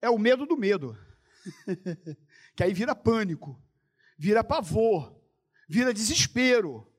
é 0.01 0.09
o 0.09 0.17
medo 0.17 0.47
do 0.47 0.57
medo, 0.57 0.97
que 2.57 2.63
aí 2.63 2.73
vira 2.73 2.95
pânico, 2.95 3.63
vira 4.17 4.43
pavor, 4.43 5.15
vira 5.69 5.93
desespero. 5.93 6.90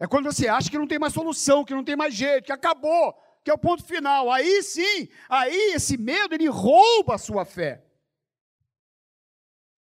É 0.00 0.06
quando 0.06 0.26
você 0.26 0.48
acha 0.48 0.70
que 0.70 0.78
não 0.78 0.86
tem 0.86 0.98
mais 0.98 1.12
solução, 1.12 1.64
que 1.64 1.74
não 1.74 1.84
tem 1.84 1.96
mais 1.96 2.14
jeito, 2.14 2.46
que 2.46 2.52
acabou, 2.52 3.14
que 3.44 3.50
é 3.50 3.54
o 3.54 3.58
ponto 3.58 3.84
final. 3.84 4.30
Aí 4.30 4.62
sim, 4.62 5.08
aí 5.28 5.74
esse 5.74 5.96
medo 5.96 6.34
ele 6.34 6.48
rouba 6.48 7.14
a 7.14 7.18
sua 7.18 7.44
fé. 7.44 7.84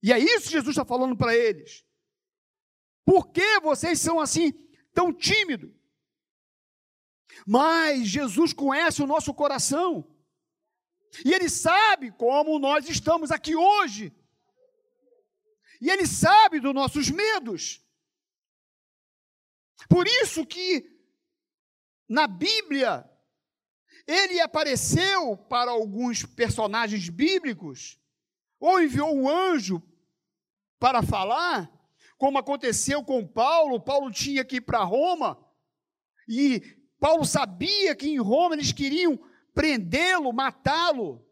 E 0.01 0.11
é 0.13 0.17
isso 0.19 0.45
que 0.45 0.53
Jesus 0.53 0.69
está 0.69 0.85
falando 0.85 1.15
para 1.15 1.35
eles. 1.35 1.85
Por 3.05 3.31
que 3.31 3.59
vocês 3.59 3.99
são 3.99 4.19
assim 4.19 4.53
tão 4.93 5.13
tímidos? 5.13 5.71
Mas 7.45 8.07
Jesus 8.07 8.53
conhece 8.53 9.01
o 9.01 9.07
nosso 9.07 9.33
coração. 9.33 10.07
E 11.25 11.33
Ele 11.33 11.49
sabe 11.49 12.11
como 12.11 12.59
nós 12.59 12.87
estamos 12.87 13.31
aqui 13.31 13.55
hoje. 13.55 14.13
E 15.81 15.89
Ele 15.89 16.05
sabe 16.05 16.59
dos 16.59 16.73
nossos 16.73 17.09
medos. 17.09 17.81
Por 19.89 20.07
isso 20.07 20.45
que 20.45 20.87
na 22.07 22.27
Bíblia 22.27 23.09
ele 24.07 24.39
apareceu 24.39 25.35
para 25.35 25.71
alguns 25.71 26.25
personagens 26.25 27.09
bíblicos, 27.09 27.99
ou 28.59 28.81
enviou 28.81 29.13
um 29.15 29.27
anjo 29.27 29.81
para 30.79 31.01
falar, 31.01 31.71
como 32.17 32.37
aconteceu 32.37 33.03
com 33.03 33.27
Paulo. 33.27 33.79
Paulo 33.79 34.11
tinha 34.11 34.45
que 34.45 34.57
ir 34.57 34.61
para 34.61 34.83
Roma, 34.83 35.43
e 36.27 36.61
Paulo 36.99 37.25
sabia 37.25 37.95
que 37.95 38.07
em 38.07 38.19
Roma 38.19 38.55
eles 38.55 38.71
queriam 38.71 39.17
prendê-lo, 39.53 40.31
matá-lo. 40.31 41.25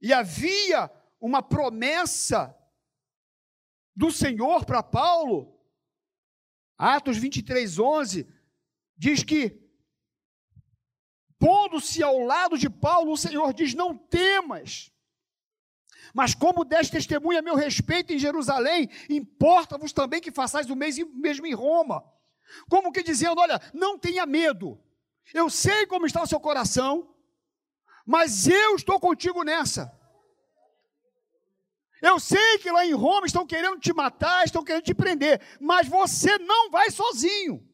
E 0.00 0.12
havia 0.12 0.90
uma 1.20 1.42
promessa 1.42 2.54
do 3.94 4.10
Senhor 4.10 4.66
para 4.66 4.82
Paulo, 4.82 5.55
Atos 6.78 7.16
23, 7.16 7.78
11, 7.78 8.28
diz 8.96 9.22
que, 9.22 9.58
pondo-se 11.38 12.02
ao 12.02 12.18
lado 12.18 12.58
de 12.58 12.68
Paulo, 12.68 13.12
o 13.12 13.16
Senhor 13.16 13.52
diz: 13.54 13.74
Não 13.74 13.96
temas, 13.96 14.92
mas 16.12 16.34
como 16.34 16.64
deste 16.64 16.92
testemunha 16.92 17.42
meu 17.42 17.54
respeito 17.54 18.12
em 18.12 18.18
Jerusalém, 18.18 18.88
importa-vos 19.08 19.92
também 19.92 20.20
que 20.20 20.30
façais 20.30 20.68
o 20.68 20.76
mesmo 20.76 21.46
em 21.46 21.54
Roma. 21.54 22.04
Como 22.68 22.92
que 22.92 23.02
dizendo: 23.02 23.40
Olha, 23.40 23.60
não 23.72 23.98
tenha 23.98 24.26
medo, 24.26 24.78
eu 25.32 25.48
sei 25.48 25.86
como 25.86 26.06
está 26.06 26.22
o 26.22 26.26
seu 26.26 26.38
coração, 26.38 27.14
mas 28.04 28.46
eu 28.46 28.76
estou 28.76 29.00
contigo 29.00 29.42
nessa. 29.42 29.95
Eu 32.06 32.20
sei 32.20 32.58
que 32.58 32.70
lá 32.70 32.86
em 32.86 32.92
Roma 32.92 33.26
estão 33.26 33.44
querendo 33.44 33.80
te 33.80 33.92
matar, 33.92 34.44
estão 34.44 34.62
querendo 34.62 34.84
te 34.84 34.94
prender, 34.94 35.40
mas 35.60 35.88
você 35.88 36.38
não 36.38 36.70
vai 36.70 36.88
sozinho. 36.88 37.68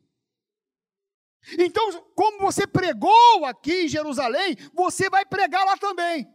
Então, 1.58 2.02
como 2.14 2.38
você 2.38 2.66
pregou 2.66 3.44
aqui 3.44 3.82
em 3.84 3.88
Jerusalém, 3.88 4.56
você 4.72 5.10
vai 5.10 5.26
pregar 5.26 5.66
lá 5.66 5.76
também. 5.76 6.26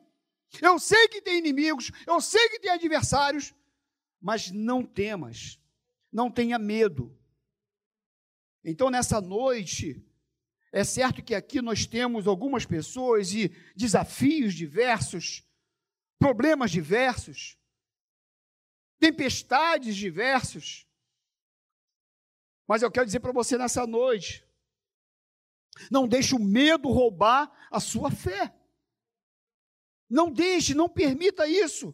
Eu 0.61 0.77
sei 0.77 1.07
que 1.07 1.23
tem 1.23 1.39
inimigos, 1.39 1.91
eu 2.05 2.21
sei 2.21 2.49
que 2.49 2.59
tem 2.59 2.69
adversários, 2.69 3.51
mas 4.21 4.51
não 4.51 4.85
temas, 4.85 5.59
não 6.11 6.29
tenha 6.29 6.59
medo. 6.59 7.17
Então, 8.63 8.91
nessa 8.91 9.19
noite, 9.19 10.05
é 10.71 10.83
certo 10.83 11.23
que 11.23 11.33
aqui 11.33 11.63
nós 11.63 11.87
temos 11.87 12.27
algumas 12.27 12.63
pessoas 12.63 13.33
e 13.33 13.49
desafios 13.75 14.53
diversos, 14.53 15.43
problemas 16.19 16.69
diversos, 16.69 17.56
tempestades 18.99 19.95
diversos. 19.95 20.87
Mas 22.67 22.81
eu 22.81 22.91
quero 22.91 23.05
dizer 23.05 23.19
para 23.19 23.31
você 23.31 23.57
nessa 23.57 23.87
noite: 23.87 24.45
não 25.89 26.07
deixe 26.07 26.35
o 26.35 26.39
medo 26.39 26.89
roubar 26.89 27.51
a 27.71 27.79
sua 27.79 28.11
fé. 28.11 28.53
Não 30.09 30.31
deixe, 30.31 30.73
não 30.73 30.89
permita 30.89 31.47
isso. 31.47 31.93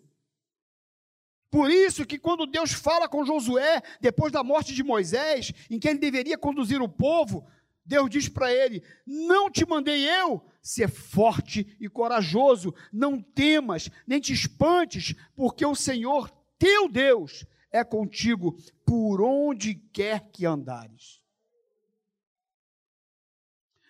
Por 1.50 1.70
isso 1.70 2.06
que 2.06 2.18
quando 2.18 2.48
Deus 2.48 2.74
fala 2.74 3.08
com 3.08 3.26
Josué, 3.26 3.82
depois 4.02 4.32
da 4.32 4.44
morte 4.44 4.74
de 4.74 4.84
Moisés, 4.84 5.54
em 5.70 5.80
que 5.80 5.88
ele 5.88 6.00
deveria 6.00 6.38
conduzir 6.38 6.82
o 6.82 6.90
povo, 6.90 7.48
Deus 7.86 8.10
diz 8.10 8.28
para 8.28 8.52
ele: 8.52 8.84
Não 9.06 9.52
te 9.52 9.66
mandei 9.66 10.10
eu, 10.10 10.44
ser 10.62 10.90
forte 10.90 11.76
e 11.80 11.88
corajoso, 11.90 12.74
não 12.92 13.22
temas, 13.22 13.90
nem 14.08 14.20
te 14.20 14.34
espantes, 14.34 15.14
porque 15.36 15.66
o 15.66 15.76
Senhor 15.76 16.32
teu 16.64 16.88
Deus 16.88 17.46
é 17.70 17.84
contigo 17.84 18.56
por 18.86 19.22
onde 19.22 19.76
quer 19.76 20.32
que 20.32 20.46
andares. 20.46 21.22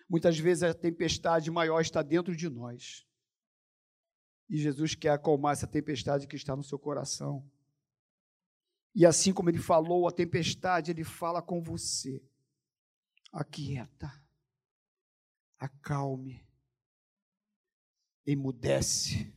Muitas 0.08 0.36
vezes 0.36 0.64
a 0.64 0.74
tempestade 0.74 1.52
maior 1.52 1.80
está 1.80 2.02
dentro 2.02 2.34
de 2.36 2.48
nós. 2.48 3.06
E 4.48 4.56
Jesus 4.56 4.96
quer 4.96 5.10
acalmar 5.10 5.52
essa 5.52 5.68
tempestade 5.68 6.26
que 6.26 6.34
está 6.34 6.56
no 6.56 6.64
seu 6.64 6.78
coração. 6.78 7.48
E 8.92 9.06
assim 9.06 9.32
como 9.32 9.50
ele 9.50 9.58
falou 9.58 10.08
a 10.08 10.12
tempestade, 10.12 10.90
ele 10.90 11.04
fala 11.04 11.40
com 11.40 11.62
você. 11.62 12.22
Aquieta, 13.32 14.12
acalme, 15.58 16.44
emudece, 18.26 19.32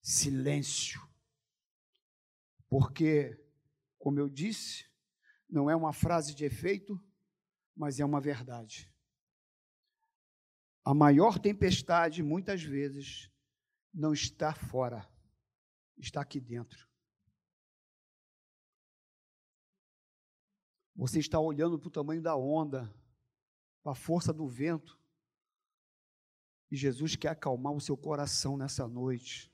silêncio 0.00 1.13
porque, 2.76 3.40
como 4.00 4.18
eu 4.18 4.28
disse, 4.28 4.90
não 5.48 5.70
é 5.70 5.76
uma 5.76 5.92
frase 5.92 6.34
de 6.34 6.44
efeito, 6.44 7.00
mas 7.72 8.00
é 8.00 8.04
uma 8.04 8.20
verdade. 8.20 8.92
A 10.84 10.92
maior 10.92 11.38
tempestade, 11.38 12.20
muitas 12.20 12.64
vezes, 12.64 13.30
não 13.92 14.12
está 14.12 14.52
fora, 14.52 15.08
está 15.96 16.20
aqui 16.20 16.40
dentro. 16.40 16.90
Você 20.96 21.20
está 21.20 21.38
olhando 21.38 21.78
para 21.78 21.86
o 21.86 21.92
tamanho 21.92 22.22
da 22.22 22.34
onda, 22.34 22.92
para 23.84 23.92
a 23.92 23.94
força 23.94 24.32
do 24.32 24.48
vento, 24.48 25.00
e 26.72 26.76
Jesus 26.76 27.14
quer 27.14 27.28
acalmar 27.28 27.72
o 27.72 27.80
seu 27.80 27.96
coração 27.96 28.56
nessa 28.56 28.88
noite. 28.88 29.53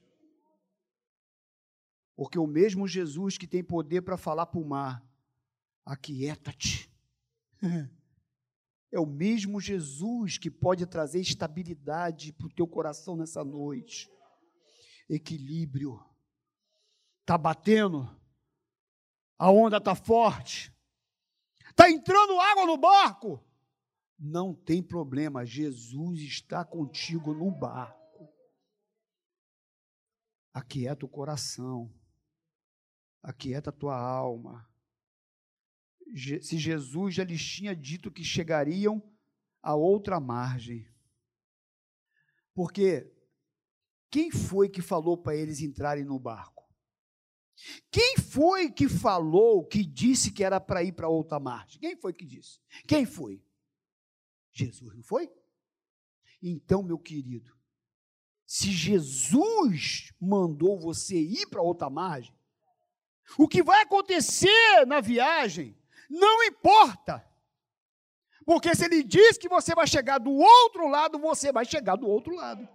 Porque 2.20 2.38
o 2.38 2.46
mesmo 2.46 2.86
Jesus 2.86 3.38
que 3.38 3.46
tem 3.46 3.64
poder 3.64 4.02
para 4.02 4.18
falar 4.18 4.44
para 4.44 4.60
o 4.60 4.68
mar, 4.68 5.02
aquieta-te. 5.86 6.92
É 8.92 8.98
o 8.98 9.06
mesmo 9.06 9.60
Jesus 9.60 10.36
que 10.36 10.50
pode 10.50 10.84
trazer 10.84 11.20
estabilidade 11.20 12.32
para 12.32 12.48
o 12.48 12.52
teu 12.52 12.66
coração 12.66 13.14
nessa 13.14 13.44
noite. 13.44 14.10
Equilíbrio. 15.08 16.04
Está 17.20 17.38
batendo, 17.38 18.10
a 19.38 19.48
onda 19.48 19.76
está 19.76 19.94
forte, 19.94 20.74
está 21.70 21.88
entrando 21.88 22.40
água 22.40 22.66
no 22.66 22.76
barco. 22.76 23.40
Não 24.18 24.52
tem 24.52 24.82
problema, 24.82 25.46
Jesus 25.46 26.18
está 26.20 26.64
contigo 26.64 27.32
no 27.32 27.52
barco. 27.52 28.28
Aquieta 30.52 31.06
o 31.06 31.08
coração 31.08 31.88
aquieta 33.22 33.70
a 33.70 33.72
tua 33.72 33.96
alma. 33.96 34.68
Se 36.42 36.58
Jesus 36.58 37.14
já 37.14 37.24
lhes 37.24 37.42
tinha 37.42 37.74
dito 37.74 38.10
que 38.10 38.24
chegariam 38.24 39.02
a 39.62 39.74
outra 39.74 40.18
margem. 40.18 40.88
Porque 42.54 43.12
quem 44.10 44.30
foi 44.30 44.68
que 44.68 44.82
falou 44.82 45.16
para 45.16 45.36
eles 45.36 45.60
entrarem 45.60 46.04
no 46.04 46.18
barco? 46.18 46.60
Quem 47.90 48.16
foi 48.16 48.72
que 48.72 48.88
falou, 48.88 49.66
que 49.66 49.84
disse 49.84 50.32
que 50.32 50.42
era 50.42 50.58
para 50.58 50.82
ir 50.82 50.92
para 50.92 51.08
outra 51.08 51.38
margem? 51.38 51.78
Quem 51.78 51.96
foi 51.96 52.12
que 52.12 52.24
disse? 52.24 52.58
Quem 52.86 53.04
foi? 53.04 53.44
Jesus, 54.52 54.96
não 54.96 55.02
foi? 55.02 55.30
Então, 56.42 56.82
meu 56.82 56.98
querido, 56.98 57.54
se 58.46 58.72
Jesus 58.72 60.12
mandou 60.18 60.80
você 60.80 61.20
ir 61.20 61.46
para 61.48 61.62
outra 61.62 61.90
margem, 61.90 62.34
o 63.38 63.48
que 63.48 63.62
vai 63.62 63.82
acontecer 63.82 64.86
na 64.86 65.00
viagem 65.00 65.76
não 66.08 66.42
importa. 66.44 67.24
Porque 68.44 68.74
se 68.74 68.84
ele 68.84 69.02
diz 69.02 69.38
que 69.38 69.48
você 69.48 69.74
vai 69.74 69.86
chegar 69.86 70.18
do 70.18 70.32
outro 70.32 70.88
lado, 70.88 71.18
você 71.18 71.52
vai 71.52 71.64
chegar 71.64 71.96
do 71.96 72.08
outro 72.08 72.34
lado. 72.34 72.68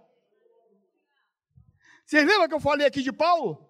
Vocês 2.04 2.26
lembram 2.26 2.48
que 2.48 2.54
eu 2.54 2.60
falei 2.60 2.86
aqui 2.86 3.02
de 3.02 3.12
Paulo? 3.12 3.66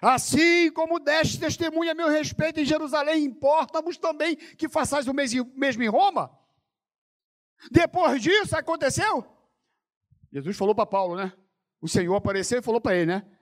Assim 0.00 0.70
como 0.72 0.98
deste 0.98 1.38
testemunha 1.38 1.92
a 1.92 1.94
meu 1.94 2.08
respeito 2.08 2.60
em 2.60 2.64
Jerusalém, 2.64 3.24
importa-vos 3.24 3.96
também 3.96 4.34
que 4.36 4.68
façais 4.68 5.06
o 5.06 5.14
mesmo 5.14 5.82
em 5.82 5.88
Roma? 5.88 6.36
Depois 7.70 8.20
disso, 8.20 8.56
aconteceu? 8.56 9.24
Jesus 10.32 10.56
falou 10.56 10.74
para 10.74 10.84
Paulo, 10.84 11.16
né? 11.16 11.32
O 11.80 11.88
Senhor 11.88 12.14
apareceu 12.16 12.58
e 12.58 12.62
falou 12.62 12.80
para 12.80 12.96
ele, 12.96 13.06
né? 13.06 13.33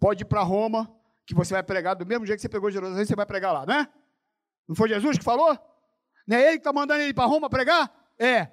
Pode 0.00 0.22
ir 0.22 0.26
para 0.26 0.42
Roma, 0.42 0.90
que 1.26 1.34
você 1.34 1.52
vai 1.52 1.62
pregar 1.62 1.94
do 1.94 2.06
mesmo 2.06 2.26
jeito 2.26 2.38
que 2.38 2.42
você 2.42 2.48
pegou 2.48 2.70
Jerusalém, 2.70 3.04
você 3.04 3.14
vai 3.14 3.26
pregar 3.26 3.52
lá, 3.52 3.66
né? 3.66 3.86
Não 4.66 4.74
foi 4.74 4.88
Jesus 4.88 5.18
que 5.18 5.24
falou? 5.24 5.56
Não 6.26 6.36
é 6.36 6.42
ele 6.42 6.52
que 6.52 6.58
está 6.58 6.72
mandando 6.72 7.02
ele 7.02 7.12
para 7.12 7.26
Roma 7.26 7.50
pregar? 7.50 7.92
É. 8.18 8.50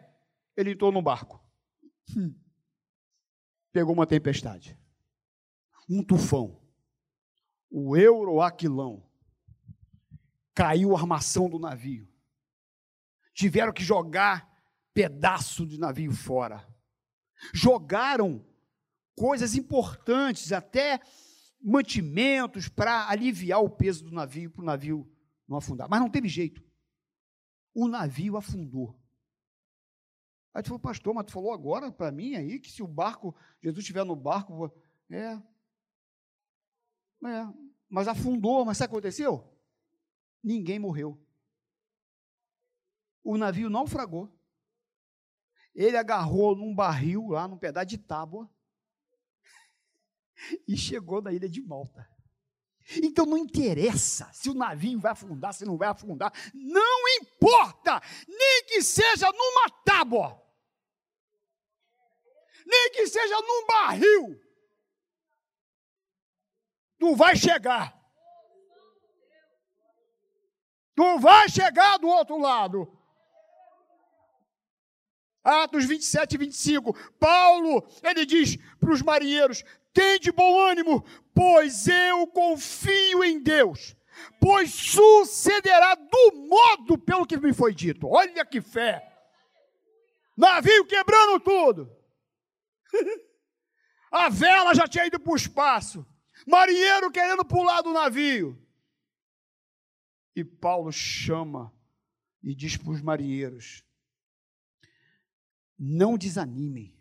Ele 0.55 0.71
entrou 0.71 0.91
num 0.91 1.01
barco. 1.01 1.41
Hum. 2.15 2.35
Pegou 3.71 3.93
uma 3.93 4.05
tempestade. 4.05 4.77
Um 5.89 6.03
tufão. 6.03 6.61
O 7.69 7.95
Euroaquilão. 7.95 9.07
Caiu 10.53 10.95
a 10.95 10.99
armação 10.99 11.49
do 11.49 11.59
navio. 11.59 12.11
Tiveram 13.33 13.71
que 13.71 13.83
jogar 13.83 14.51
pedaço 14.93 15.65
de 15.65 15.79
navio 15.79 16.11
fora. 16.11 16.67
Jogaram 17.53 18.43
coisas 19.15 19.55
importantes, 19.55 20.51
até 20.51 20.99
mantimentos 21.61 22.69
para 22.69 23.09
aliviar 23.09 23.61
o 23.61 23.69
peso 23.69 24.05
do 24.05 24.11
navio, 24.11 24.51
para 24.51 24.61
o 24.61 24.65
navio 24.65 25.11
não 25.47 25.57
afundar. 25.57 25.89
Mas 25.89 25.99
não 25.99 26.09
teve 26.09 26.27
jeito. 26.27 26.63
O 27.73 27.87
navio 27.87 28.37
afundou. 28.37 28.99
Aí 30.53 30.63
tu 30.63 30.69
falou, 30.69 30.79
pastor, 30.79 31.13
mas 31.13 31.25
tu 31.25 31.31
falou 31.31 31.53
agora 31.53 31.91
para 31.91 32.11
mim 32.11 32.35
aí 32.35 32.59
que 32.59 32.71
se 32.71 32.81
o 32.81 32.87
barco, 32.87 33.35
Jesus 33.61 33.83
estiver 33.83 34.03
no 34.03 34.15
barco, 34.15 34.73
é. 35.09 35.41
É. 37.25 37.53
Mas 37.89 38.07
afundou, 38.07 38.65
mas 38.65 38.77
sabe 38.77 38.87
o 38.87 38.89
que 38.89 38.97
aconteceu? 38.97 39.57
Ninguém 40.43 40.79
morreu. 40.79 41.23
O 43.23 43.37
navio 43.37 43.69
naufragou. 43.69 44.33
Ele 45.75 45.95
agarrou 45.95 46.55
num 46.55 46.73
barril 46.73 47.27
lá, 47.27 47.47
num 47.47 47.57
pedaço 47.57 47.87
de 47.87 47.97
tábua, 47.97 48.49
e 50.67 50.77
chegou 50.77 51.21
na 51.21 51.31
ilha 51.31 51.49
de 51.49 51.61
Malta. 51.61 52.07
Então 53.03 53.25
não 53.25 53.37
interessa 53.37 54.29
se 54.31 54.49
o 54.49 54.53
navio 54.53 54.99
vai 54.99 55.11
afundar, 55.11 55.53
se 55.53 55.65
não 55.65 55.77
vai 55.77 55.89
afundar, 55.89 56.31
não 56.53 57.09
importa, 57.21 58.01
nem 58.27 58.63
que 58.65 58.81
seja 58.81 59.29
numa 59.31 59.69
tábua, 59.83 60.41
nem 62.65 62.91
que 62.91 63.07
seja 63.07 63.35
num 63.41 63.65
barril, 63.67 64.41
tu 66.97 67.15
vai 67.15 67.35
chegar. 67.35 67.95
Tu 70.95 71.19
vai 71.19 71.47
chegar 71.47 71.97
do 71.99 72.07
outro 72.07 72.37
lado. 72.39 72.91
Atos 75.43 75.85
27 75.85 76.33
e 76.33 76.37
25. 76.39 76.93
Paulo, 77.19 77.87
ele 78.03 78.25
diz 78.25 78.57
para 78.79 78.91
os 78.91 79.01
marinheiros: 79.01 79.63
Tende 79.97 80.31
bom 80.31 80.59
ânimo, 80.59 81.03
pois 81.33 81.87
eu 81.87 82.27
confio 82.27 83.23
em 83.23 83.41
Deus, 83.41 83.95
pois 84.39 84.71
sucederá 84.71 85.95
do 85.95 86.33
modo 86.47 86.99
pelo 86.99 87.25
que 87.25 87.35
me 87.35 87.51
foi 87.51 87.73
dito. 87.73 88.07
Olha 88.07 88.45
que 88.45 88.61
fé! 88.61 89.11
Navio 90.37 90.85
quebrando 90.85 91.39
tudo. 91.39 91.91
A 94.11 94.29
vela 94.29 94.75
já 94.75 94.87
tinha 94.87 95.07
ido 95.07 95.19
para 95.19 95.33
o 95.33 95.35
espaço. 95.35 96.05
Marinheiro 96.45 97.09
querendo 97.09 97.43
pular 97.43 97.81
do 97.81 97.91
navio. 97.91 98.55
E 100.35 100.43
Paulo 100.43 100.91
chama 100.91 101.73
e 102.43 102.53
diz 102.53 102.77
para 102.77 102.91
os 102.91 103.01
marinheiros: 103.01 103.83
não 105.77 106.15
desanimem, 106.19 106.96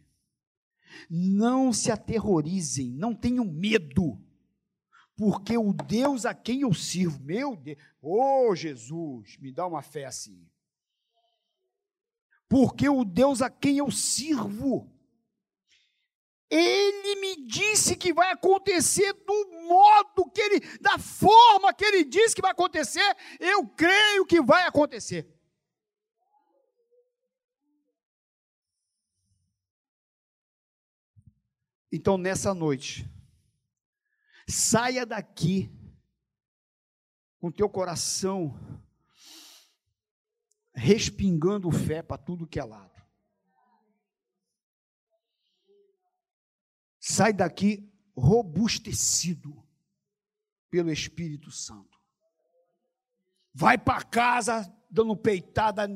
não 1.10 1.72
se 1.72 1.90
aterrorizem, 1.90 2.90
não 2.92 3.14
tenham 3.14 3.44
medo, 3.44 4.20
porque 5.16 5.56
o 5.56 5.72
Deus 5.72 6.26
a 6.26 6.34
quem 6.34 6.60
eu 6.60 6.74
sirvo, 6.74 7.22
meu 7.22 7.56
Deus, 7.56 7.78
oh 8.02 8.54
Jesus, 8.54 9.38
me 9.38 9.50
dá 9.50 9.66
uma 9.66 9.82
fé 9.82 10.04
assim. 10.04 10.46
Porque 12.48 12.88
o 12.88 13.04
Deus 13.04 13.42
a 13.42 13.50
quem 13.50 13.78
eu 13.78 13.90
sirvo, 13.90 14.92
ele 16.48 17.20
me 17.20 17.46
disse 17.46 17.96
que 17.96 18.12
vai 18.12 18.30
acontecer 18.30 19.12
do 19.12 19.66
modo 19.68 20.30
que 20.30 20.40
ele, 20.40 20.60
da 20.78 20.98
forma 20.98 21.74
que 21.74 21.84
ele 21.84 22.04
disse 22.04 22.34
que 22.34 22.42
vai 22.42 22.52
acontecer, 22.52 23.16
eu 23.40 23.66
creio 23.68 24.24
que 24.24 24.40
vai 24.40 24.64
acontecer. 24.64 25.35
Então, 31.96 32.18
nessa 32.18 32.52
noite, 32.52 33.10
saia 34.46 35.06
daqui 35.06 35.74
com 37.38 37.50
teu 37.50 37.70
coração 37.70 38.54
respingando 40.74 41.70
fé 41.70 42.02
para 42.02 42.18
tudo 42.18 42.46
que 42.46 42.60
é 42.60 42.64
lado. 42.64 43.02
Sai 47.00 47.32
daqui 47.32 47.90
robustecido 48.14 49.66
pelo 50.68 50.92
Espírito 50.92 51.50
Santo. 51.50 51.98
Vai 53.54 53.78
para 53.78 54.04
casa 54.04 54.70
dando 54.90 55.16
peitada, 55.16 55.88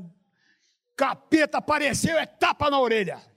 capeta 0.96 1.58
apareceu, 1.58 2.16
é 2.16 2.24
tapa 2.24 2.70
na 2.70 2.80
orelha 2.80 3.29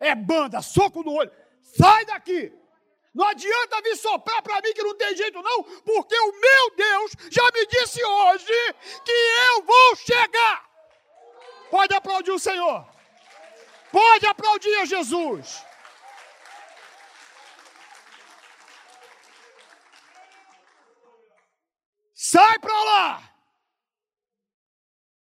é 0.00 0.14
banda, 0.14 0.62
soco 0.62 1.02
no 1.02 1.12
olho. 1.12 1.30
Sai 1.62 2.04
daqui! 2.06 2.52
Não 3.12 3.26
adianta 3.26 3.82
vir 3.82 3.96
soprar 3.96 4.40
para 4.40 4.60
mim 4.62 4.72
que 4.72 4.82
não 4.82 4.96
tem 4.96 5.16
jeito, 5.16 5.42
não, 5.42 5.62
porque 5.62 6.16
o 6.16 6.32
meu 6.40 6.76
Deus 6.76 7.12
já 7.28 7.42
me 7.52 7.66
disse 7.66 8.02
hoje 8.04 8.72
que 9.04 9.12
eu 9.12 9.62
vou 9.62 9.96
chegar. 9.96 10.68
Pode 11.70 11.94
aplaudir 11.94 12.30
o 12.30 12.38
Senhor. 12.38 12.88
Pode 13.90 14.26
aplaudir 14.26 14.74
a 14.76 14.84
Jesus. 14.84 15.64
Sai 22.14 22.58
para 22.60 22.84
lá. 22.84 23.34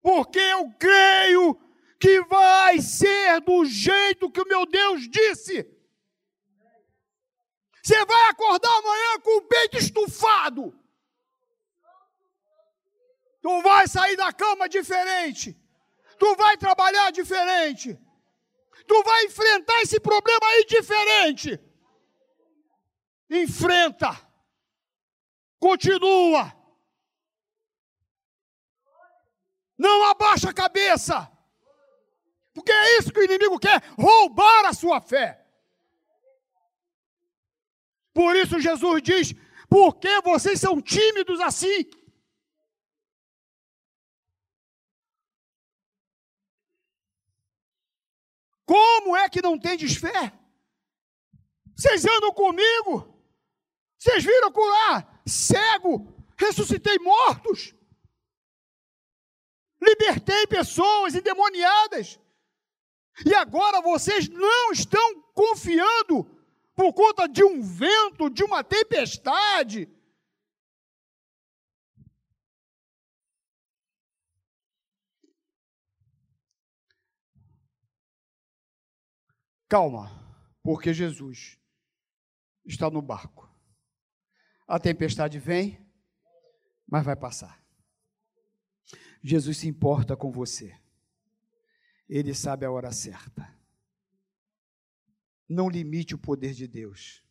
Porque 0.02 0.40
eu 0.40 0.72
creio 0.78 1.60
que 2.04 2.22
vai 2.24 2.82
ser 2.82 3.40
do 3.40 3.64
jeito 3.64 4.30
que 4.30 4.42
o 4.42 4.46
meu 4.46 4.66
Deus 4.66 5.08
disse. 5.08 5.66
Você 7.82 8.04
vai 8.04 8.30
acordar 8.30 8.78
amanhã 8.78 9.22
com 9.22 9.38
o 9.38 9.42
peito 9.44 9.78
estufado. 9.78 10.78
Tu 13.42 13.62
vai 13.62 13.88
sair 13.88 14.18
da 14.18 14.34
cama 14.34 14.68
diferente. 14.68 15.58
Tu 16.20 16.36
vai 16.36 16.58
trabalhar 16.58 17.10
diferente. 17.10 17.98
Tu 18.86 19.04
vai 19.04 19.24
enfrentar 19.24 19.82
esse 19.82 19.98
problema 19.98 20.46
aí 20.46 20.66
diferente. 20.66 21.58
Enfrenta. 23.30 24.12
Continua. 25.58 26.54
Não 29.78 30.04
abaixa 30.10 30.50
a 30.50 30.54
cabeça. 30.54 31.33
Porque 32.54 32.72
é 32.72 32.98
isso 32.98 33.12
que 33.12 33.20
o 33.20 33.24
inimigo 33.24 33.60
quer: 33.60 33.82
roubar 33.98 34.66
a 34.66 34.74
sua 34.74 35.02
fé. 35.02 35.44
Por 38.14 38.36
isso 38.36 38.60
Jesus 38.60 39.02
diz: 39.02 39.34
por 39.70 39.96
que 39.96 40.22
vocês 40.22 40.60
são 40.60 40.82
tímidos 40.82 41.40
assim? 41.40 41.90
Como 48.66 49.16
é 49.18 49.28
que 49.30 49.42
não 49.42 49.60
tendes 49.60 49.96
fé? 49.96 50.32
Vocês 51.76 52.06
andam 52.06 52.32
comigo? 52.34 53.14
Vocês 53.98 54.24
viram 54.24 54.52
curar 54.52 55.22
cego, 55.26 56.14
ressuscitei 56.38 57.00
mortos, 57.00 57.74
libertei 59.82 60.46
pessoas 60.48 61.16
endemoniadas. 61.16 62.20
E 63.26 63.34
agora 63.36 63.82
vocês 63.82 64.28
não 64.28 64.72
estão 64.72 65.22
confiando 65.34 66.26
por 66.76 66.94
conta 66.94 67.28
de 67.28 67.44
um 67.44 67.62
vento, 67.62 68.30
de 68.30 68.44
uma 68.44 68.64
tempestade. 68.64 69.88
Calma, 79.70 80.12
porque 80.62 80.94
Jesus 80.94 81.60
está 82.66 82.90
no 82.90 83.02
barco. 83.02 83.52
A 84.68 84.80
tempestade 84.80 85.40
vem, 85.40 85.84
mas 86.88 87.04
vai 87.04 87.16
passar. 87.16 87.64
Jesus 89.22 89.58
se 89.58 89.68
importa 89.68 90.16
com 90.16 90.32
você. 90.32 90.80
Ele 92.08 92.34
sabe 92.34 92.66
a 92.66 92.72
hora 92.72 92.92
certa. 92.92 93.54
Não 95.48 95.70
limite 95.70 96.16
o 96.16 96.18
poder 96.18 96.54
de 96.54 96.68
Deus. 96.68 97.24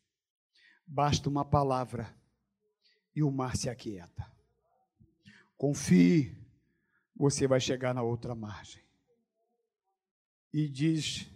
Basta 0.86 1.28
uma 1.28 1.44
palavra 1.44 2.14
e 3.14 3.22
o 3.22 3.30
mar 3.30 3.56
se 3.56 3.68
aquieta. 3.68 4.30
Confie, 5.56 6.36
você 7.14 7.46
vai 7.46 7.60
chegar 7.60 7.94
na 7.94 8.02
outra 8.02 8.34
margem. 8.34 8.82
E 10.52 10.68
diz, 10.68 11.30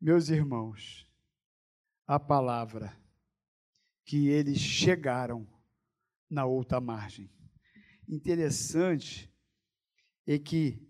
meus 0.00 0.28
irmãos, 0.28 1.10
a 2.06 2.20
palavra 2.20 2.96
que 4.04 4.28
eles 4.28 4.58
chegaram 4.58 5.46
na 6.30 6.44
outra 6.44 6.80
margem. 6.80 7.28
Interessante 8.08 9.32
é 10.24 10.38
que 10.38 10.85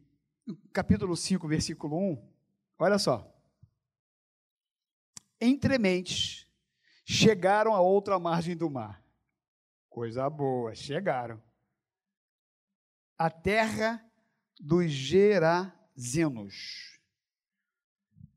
capítulo 0.73 1.17
5, 1.17 1.49
versículo 1.49 1.97
1, 1.97 2.33
olha 2.79 2.99
só. 2.99 3.33
Entre 5.41 5.79
mentes, 5.79 6.47
chegaram 7.05 7.75
a 7.75 7.81
outra 7.81 8.19
margem 8.19 8.57
do 8.57 8.71
mar. 8.71 9.05
Coisa 9.89 10.29
boa, 10.31 10.75
chegaram. 10.75 11.43
A 13.19 13.31
terra 13.31 14.05
dos 14.61 14.91
Gerazenos. 14.91 16.55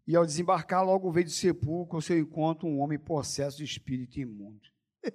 E 0.08 0.16
ao 0.16 0.26
desembarcar, 0.26 0.84
logo 0.84 1.12
veio 1.12 1.28
de 1.28 1.32
sepulcro 1.32 1.98
ao 1.98 2.02
seu 2.02 2.18
encontro 2.18 2.68
um 2.68 2.80
homem 2.80 2.98
possesso 2.98 3.58
de 3.58 3.64
espírito 3.64 4.20
imundo. 4.20 4.68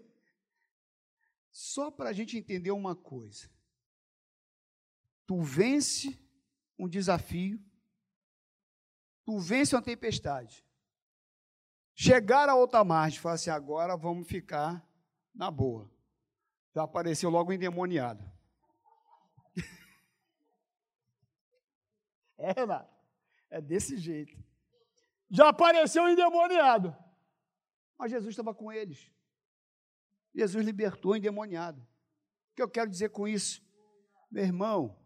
Só 1.51 1.91
para 1.91 2.11
a 2.11 2.13
gente 2.13 2.39
entender 2.39 2.71
uma 2.71 2.95
coisa. 2.95 3.51
Tu 5.27 5.41
vence 5.43 6.24
um 6.79 6.89
desafio, 6.89 7.63
tu 9.25 9.39
vence 9.39 9.75
uma 9.75 9.83
tempestade. 9.83 10.65
Chegar 11.95 12.49
a 12.49 12.55
outra 12.55 12.83
margem, 12.83 13.21
falar 13.21 13.37
assim, 13.37 13.51
agora 13.51 13.97
vamos 13.97 14.27
ficar 14.27 14.85
Na 15.35 15.51
boa. 15.51 15.91
Já 16.75 16.83
apareceu 16.83 17.31
logo 17.31 17.53
endemoniado. 17.53 18.25
É, 22.37 22.51
Renato. 22.53 22.93
É 23.49 23.61
desse 23.61 23.97
jeito. 23.97 24.37
Já 25.31 25.49
apareceu 25.49 26.09
endemoniado. 26.09 26.95
Mas 27.97 28.11
Jesus 28.11 28.31
estava 28.31 28.53
com 28.53 28.73
eles. 28.73 29.11
Jesus 30.35 30.65
libertou 30.65 31.13
o 31.13 31.17
endemoniado. 31.17 31.81
O 31.81 32.55
que 32.57 32.63
eu 32.63 32.69
quero 32.69 32.91
dizer 32.91 33.11
com 33.11 33.27
isso? 33.27 33.63
Meu 34.31 34.45
irmão, 34.45 34.99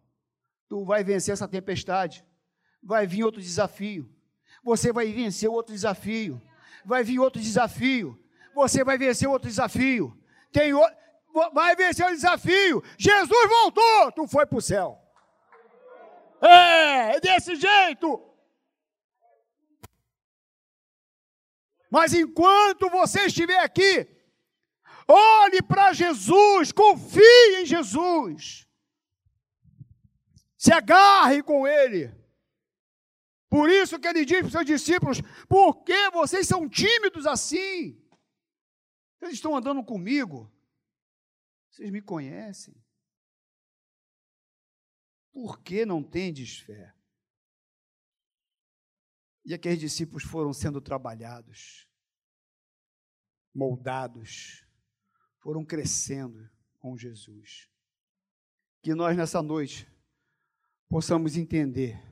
tu 0.68 0.84
vai 0.84 1.02
vencer 1.02 1.32
essa 1.32 1.48
tempestade. 1.48 2.24
Vai 2.82 3.06
vir 3.06 3.24
outro 3.24 3.40
desafio. 3.40 4.08
Você 4.62 4.92
vai 4.92 5.10
vencer 5.12 5.48
outro 5.48 5.72
desafio. 5.72 6.40
Vai 6.84 7.02
vir 7.02 7.18
outro 7.18 7.40
desafio. 7.40 8.22
Você 8.54 8.84
vai 8.84 8.98
vencer 8.98 9.28
outro 9.28 9.48
desafio. 9.48 10.16
Tem 10.52 10.74
o... 10.74 10.80
Vai 11.52 11.74
vencer 11.76 12.06
o 12.06 12.10
desafio. 12.10 12.82
Jesus 12.96 13.48
voltou, 13.48 14.12
tu 14.12 14.26
foi 14.26 14.46
para 14.46 14.58
o 14.58 14.62
céu. 14.62 15.00
É 16.40 17.20
desse 17.20 17.56
jeito. 17.56 18.22
Mas 21.90 22.12
enquanto 22.12 22.90
você 22.90 23.26
estiver 23.26 23.58
aqui, 23.60 24.06
olhe 25.06 25.62
para 25.62 25.92
Jesus, 25.92 26.70
confie 26.70 27.62
em 27.62 27.66
Jesus. 27.66 28.67
Se 30.58 30.72
agarre 30.72 31.42
com 31.42 31.66
Ele. 31.66 32.12
Por 33.48 33.70
isso 33.70 33.98
que 33.98 34.06
ele 34.06 34.24
diz 34.26 34.38
para 34.40 34.46
os 34.46 34.52
seus 34.52 34.66
discípulos: 34.66 35.18
por 35.48 35.82
que 35.82 36.10
vocês 36.10 36.46
são 36.46 36.68
tímidos 36.68 37.26
assim? 37.26 37.98
Eles 39.20 39.34
estão 39.34 39.56
andando 39.56 39.82
comigo. 39.82 40.52
Vocês 41.70 41.90
me 41.90 42.02
conhecem. 42.02 42.74
Por 45.32 45.60
que 45.62 45.86
não 45.86 46.02
tendes 46.02 46.58
fé? 46.58 46.94
E 49.44 49.54
aqueles 49.54 49.78
discípulos 49.78 50.24
foram 50.24 50.52
sendo 50.52 50.80
trabalhados, 50.80 51.88
moldados, 53.54 54.66
foram 55.38 55.64
crescendo 55.64 56.50
com 56.78 56.98
Jesus. 56.98 57.70
Que 58.82 58.94
nós 58.94 59.16
nessa 59.16 59.40
noite 59.40 59.90
possamos 60.88 61.36
entender 61.36 62.02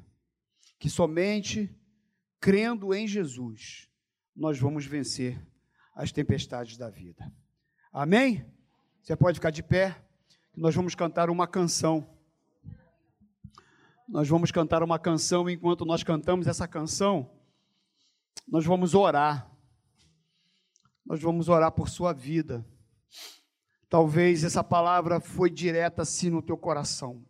que 0.79 0.91
somente 0.91 1.75
crendo 2.41 2.95
em 2.95 3.07
Jesus 3.07 3.89
nós 4.35 4.59
vamos 4.59 4.85
vencer 4.85 5.41
as 5.95 6.13
tempestades 6.13 6.77
da 6.77 6.91
vida. 6.91 7.33
Amém? 7.93 8.45
Você 9.03 9.17
pode 9.17 9.37
ficar 9.39 9.51
de 9.51 9.63
pé, 9.63 10.05
nós 10.55 10.75
vamos 10.75 10.95
cantar 10.95 11.31
uma 11.31 11.47
canção. 11.47 12.07
Nós 14.09 14.29
vamos 14.29 14.53
cantar 14.53 14.83
uma 14.83 14.99
canção, 14.99 15.49
enquanto 15.49 15.85
nós 15.85 16.05
cantamos 16.05 16.47
essa 16.47 16.69
canção, 16.69 17.31
nós 18.47 18.65
vamos 18.65 18.95
orar. 18.95 19.51
Nós 21.05 21.21
vamos 21.21 21.49
orar 21.49 21.73
por 21.73 21.89
sua 21.89 22.13
vida. 22.13 22.65
Talvez 23.89 24.45
essa 24.45 24.63
palavra 24.63 25.21
foi 25.21 25.49
direta 25.49 26.03
assim 26.03 26.31
no 26.31 26.43
teu 26.43 26.57
coração. 26.57 27.25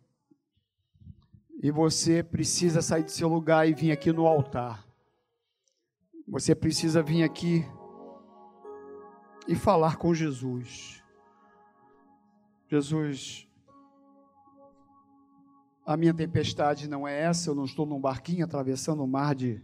E 1.61 1.71
você 1.71 2.21
precisa 2.21 2.81
sair 2.81 3.03
do 3.03 3.11
seu 3.11 3.27
lugar 3.27 3.67
e 3.67 3.73
vir 3.73 3.91
aqui 3.91 4.11
no 4.11 4.27
altar. 4.27 4.87
Você 6.27 6.53
precisa 6.53 7.01
vir 7.01 7.23
aqui 7.23 7.65
e 9.47 9.55
falar 9.55 9.95
com 9.95 10.13
Jesus. 10.13 11.01
Jesus, 12.69 13.47
a 15.85 15.97
minha 15.97 16.13
tempestade 16.13 16.87
não 16.87 17.07
é 17.07 17.21
essa, 17.21 17.49
eu 17.49 17.55
não 17.55 17.65
estou 17.65 17.85
num 17.85 17.99
barquinho 17.99 18.45
atravessando 18.45 19.01
um 19.01 19.07
mar 19.07 19.33
de. 19.33 19.63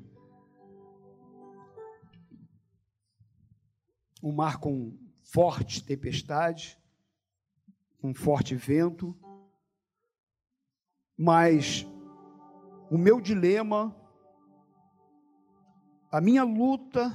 Um 4.21 4.31
mar 4.31 4.57
com 4.57 4.97
forte 5.21 5.83
tempestade, 5.83 6.79
um 8.01 8.15
forte 8.15 8.55
vento 8.55 9.15
mas 11.17 11.87
o 12.89 12.97
meu 12.97 13.21
dilema, 13.21 13.95
a 16.11 16.19
minha 16.21 16.43
luta, 16.43 17.11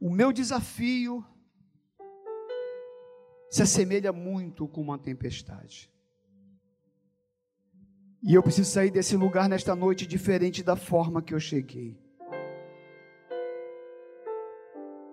o 0.00 0.10
meu 0.10 0.32
desafio 0.32 1.24
se 3.50 3.62
assemelha 3.62 4.12
muito 4.12 4.68
com 4.68 4.80
uma 4.80 4.98
tempestade. 4.98 5.90
E 8.22 8.34
eu 8.34 8.42
preciso 8.42 8.70
sair 8.70 8.90
desse 8.90 9.16
lugar 9.16 9.48
nesta 9.48 9.74
noite 9.74 10.06
diferente 10.06 10.62
da 10.62 10.76
forma 10.76 11.22
que 11.22 11.34
eu 11.34 11.40
cheguei. 11.40 11.98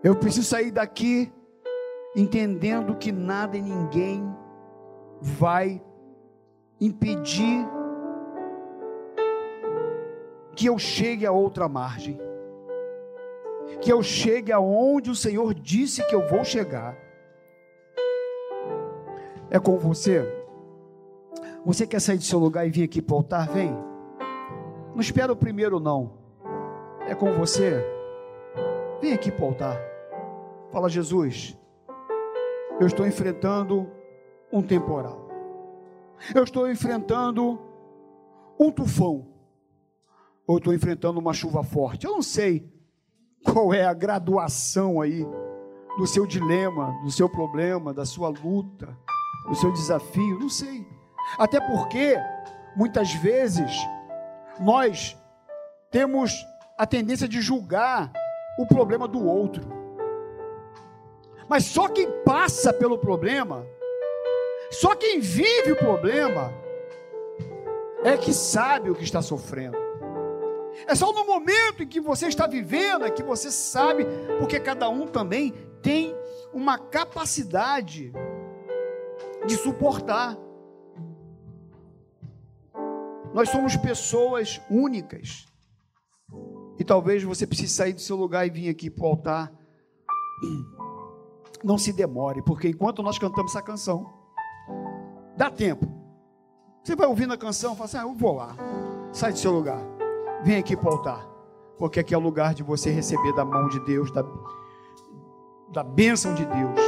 Eu 0.04 0.16
preciso 0.16 0.48
sair 0.48 0.72
daqui 0.72 1.32
entendendo 2.16 2.96
que 2.98 3.12
nada 3.12 3.58
e 3.58 3.62
ninguém 3.62 4.24
vai 5.22 5.82
impedir 6.80 7.77
que 10.58 10.66
eu 10.66 10.80
chegue 10.80 11.24
a 11.24 11.32
outra 11.32 11.70
margem, 11.70 12.20
que 13.80 13.94
eu 13.94 14.02
chegue 14.02 14.52
aonde 14.52 15.12
o 15.12 15.16
Senhor 15.16 15.54
disse 15.54 16.04
que 16.08 16.16
eu 16.16 16.28
vou 16.28 16.44
chegar. 16.44 16.98
É 19.52 19.60
com 19.60 19.78
você. 19.78 20.26
Você 21.64 21.86
quer 21.86 22.02
sair 22.02 22.18
do 22.18 22.24
seu 22.24 22.40
lugar 22.40 22.66
e 22.66 22.72
vir 22.72 22.84
aqui 22.84 23.04
para 23.04 23.14
o 23.14 23.18
altar? 23.18 23.48
Vem. 23.50 23.72
Não 24.96 25.00
espera 25.00 25.32
o 25.32 25.36
primeiro, 25.36 25.80
não. 25.80 26.14
É 27.08 27.14
com 27.14 27.32
você. 27.34 27.86
Vem 29.00 29.14
aqui 29.14 29.32
para 29.32 29.46
o 29.46 29.50
altar. 29.50 29.80
Fala, 30.72 30.90
Jesus, 30.90 31.56
eu 32.80 32.88
estou 32.88 33.06
enfrentando 33.06 33.88
um 34.52 34.64
temporal. 34.64 35.28
Eu 36.34 36.44
estou 36.44 36.68
enfrentando 36.68 37.60
um 38.60 38.72
tufão 38.72 39.37
ou 40.48 40.58
estou 40.58 40.74
enfrentando 40.74 41.20
uma 41.20 41.34
chuva 41.34 41.62
forte. 41.62 42.06
Eu 42.06 42.14
não 42.14 42.22
sei 42.22 42.72
qual 43.44 43.74
é 43.74 43.84
a 43.84 43.94
graduação 43.94 45.02
aí 45.02 45.28
do 45.98 46.08
seu 46.08 46.26
dilema, 46.26 46.98
do 47.04 47.12
seu 47.12 47.28
problema, 47.28 47.94
da 47.94 48.06
sua 48.06 48.30
luta, 48.30 48.98
do 49.50 49.56
seu 49.56 49.72
desafio, 49.74 50.40
não 50.40 50.50
sei. 50.50 50.88
Até 51.38 51.60
porque, 51.60 52.16
muitas 52.76 53.14
vezes, 53.14 53.72
nós 54.60 55.18
temos 55.92 56.46
a 56.78 56.86
tendência 56.86 57.28
de 57.28 57.42
julgar 57.42 58.12
o 58.58 58.66
problema 58.66 59.08
do 59.08 59.26
outro. 59.26 59.68
Mas 61.50 61.66
só 61.66 61.88
quem 61.88 62.10
passa 62.24 62.72
pelo 62.72 62.98
problema, 62.98 63.66
só 64.72 64.96
quem 64.96 65.20
vive 65.20 65.72
o 65.72 65.78
problema, 65.78 66.54
é 68.04 68.16
que 68.18 68.34
sabe 68.34 68.90
o 68.90 68.96
que 68.96 69.04
está 69.04 69.22
sofrendo. 69.22 69.87
É 70.86 70.94
só 70.94 71.12
no 71.12 71.26
momento 71.26 71.84
em 71.84 71.88
que 71.88 72.00
você 72.00 72.28
está 72.28 72.46
vivendo 72.46 73.06
é 73.06 73.12
que 73.12 73.24
você 73.24 73.50
sabe, 73.50 74.06
porque 74.38 74.60
cada 74.60 74.90
um 74.90 75.08
também 75.08 75.52
tem 75.82 76.16
uma 76.54 76.78
capacidade 76.78 78.12
de 79.46 79.56
suportar. 79.56 80.38
Nós 83.34 83.50
somos 83.50 83.76
pessoas 83.76 84.62
únicas. 84.70 85.46
E 86.80 86.84
talvez 86.84 87.24
você 87.24 87.48
precise 87.48 87.74
sair 87.74 87.94
do 87.94 88.02
seu 88.02 88.16
lugar 88.16 88.46
e 88.46 88.50
vir 88.50 88.70
aqui 88.70 88.90
para 88.90 89.04
o 89.04 89.08
altar. 89.08 89.52
Não 91.64 91.78
se 91.78 91.92
demore, 91.92 92.44
porque 92.44 92.70
enquanto 92.70 93.02
nós 93.02 93.18
cantamos 93.18 93.52
essa 93.52 93.64
canção, 93.64 94.14
dá 95.36 95.50
tempo. 95.50 95.88
Você 96.84 96.96
vai 96.96 97.08
ouvindo 97.08 97.34
a 97.34 97.38
canção, 97.38 97.76
fala 97.76 97.86
assim: 97.86 97.98
ah, 97.98 98.02
eu 98.02 98.14
vou 98.14 98.36
lá. 98.36 98.56
Sai 99.12 99.32
do 99.32 99.40
seu 99.40 99.52
lugar 99.52 99.97
vem 100.44 100.58
aqui 100.58 100.76
para 100.76 100.90
o 100.90 100.94
altar, 100.94 101.28
porque 101.78 102.00
aqui 102.00 102.14
é 102.14 102.18
o 102.18 102.22
lugar 102.22 102.54
de 102.54 102.64
você 102.64 102.90
receber 102.90 103.34
da 103.34 103.46
mão 103.46 103.68
de 103.68 103.80
Deus, 103.82 104.12
da, 104.12 104.24
da 105.72 105.84
bênção 105.84 106.34
de 106.34 106.46
Deus. 106.46 106.80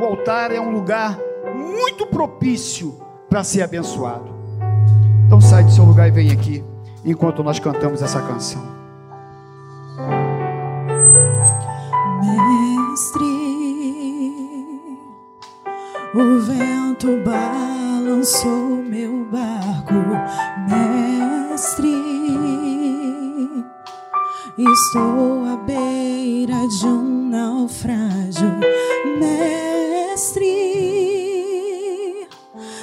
O 0.00 0.04
altar 0.04 0.52
é 0.52 0.60
um 0.60 0.70
lugar 0.70 1.18
muito 1.54 2.06
propício 2.06 2.94
para 3.28 3.44
ser 3.44 3.62
abençoado. 3.62 4.32
Então 5.26 5.40
sai 5.40 5.64
do 5.64 5.70
seu 5.70 5.84
lugar 5.84 6.08
e 6.08 6.10
vem 6.10 6.30
aqui, 6.30 6.64
enquanto 7.04 7.42
nós 7.42 7.58
cantamos 7.58 8.02
essa 8.02 8.20
canção. 8.22 8.62
Mestre, 12.22 13.24
o 16.14 16.40
vento 16.40 17.22
balançou 17.24 18.67
Estou 24.88 25.44
à 25.44 25.56
beira 25.66 26.66
de 26.66 26.86
um 26.86 27.28
naufrágio, 27.28 28.48
mestre. 29.20 30.46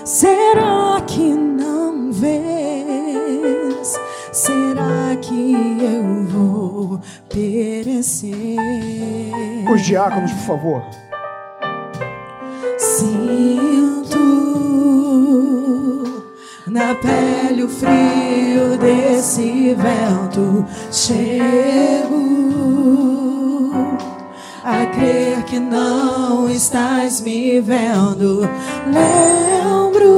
Será 0.06 1.02
que 1.08 1.34
não 1.34 2.12
vês? 2.12 4.00
Será 4.32 5.16
que 5.20 5.56
eu 5.82 6.26
vou 6.26 7.00
perecer? 7.28 8.36
Os 9.74 9.82
diáconos, 9.82 10.32
por 10.32 10.42
favor. 10.42 10.84
Sinto 12.78 14.26
na 16.68 16.94
pele 16.94 17.64
o 17.64 17.70
frio 17.70 18.78
desse 18.78 19.74
vento 19.74 20.66
Chego 21.06 22.18
a 24.64 24.88
crer 24.88 25.44
que 25.44 25.60
não 25.60 26.50
estás 26.50 27.22
me 27.22 27.62
vendo. 27.62 28.42
Lembro 28.88 30.10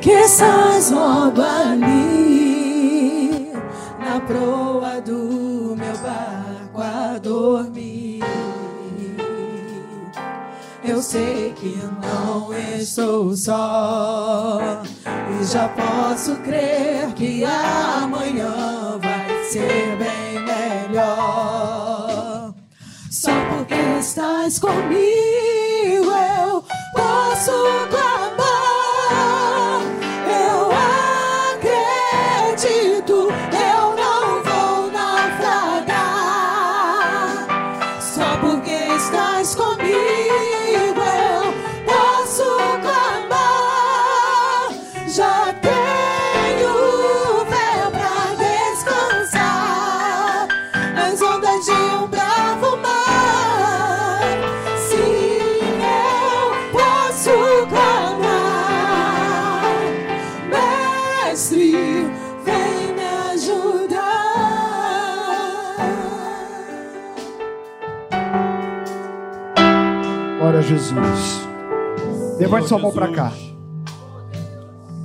que 0.00 0.10
estás 0.10 0.90
logo 0.90 1.40
ali 1.40 2.32
na 4.00 4.18
proa 4.26 5.00
do 5.02 5.76
meu 5.78 5.96
barco 5.98 6.82
a 6.82 7.16
dormir. 7.18 8.24
Eu 10.82 11.00
sei 11.00 11.52
que 11.54 11.78
não 12.02 12.52
estou 12.52 13.36
só 13.36 14.82
já 15.44 15.68
posso 15.68 16.36
crer 16.36 17.12
que 17.14 17.44
amanhã 17.44 18.98
vai 19.00 19.44
ser 19.44 19.96
bem 19.96 20.40
melhor. 20.90 22.54
Só 23.10 23.30
porque 23.50 23.74
estás 24.00 24.58
comigo 24.58 25.57
Levante 72.38 72.68
sua 72.68 72.78
mão 72.78 72.92
para 72.92 73.08
cá. 73.08 73.32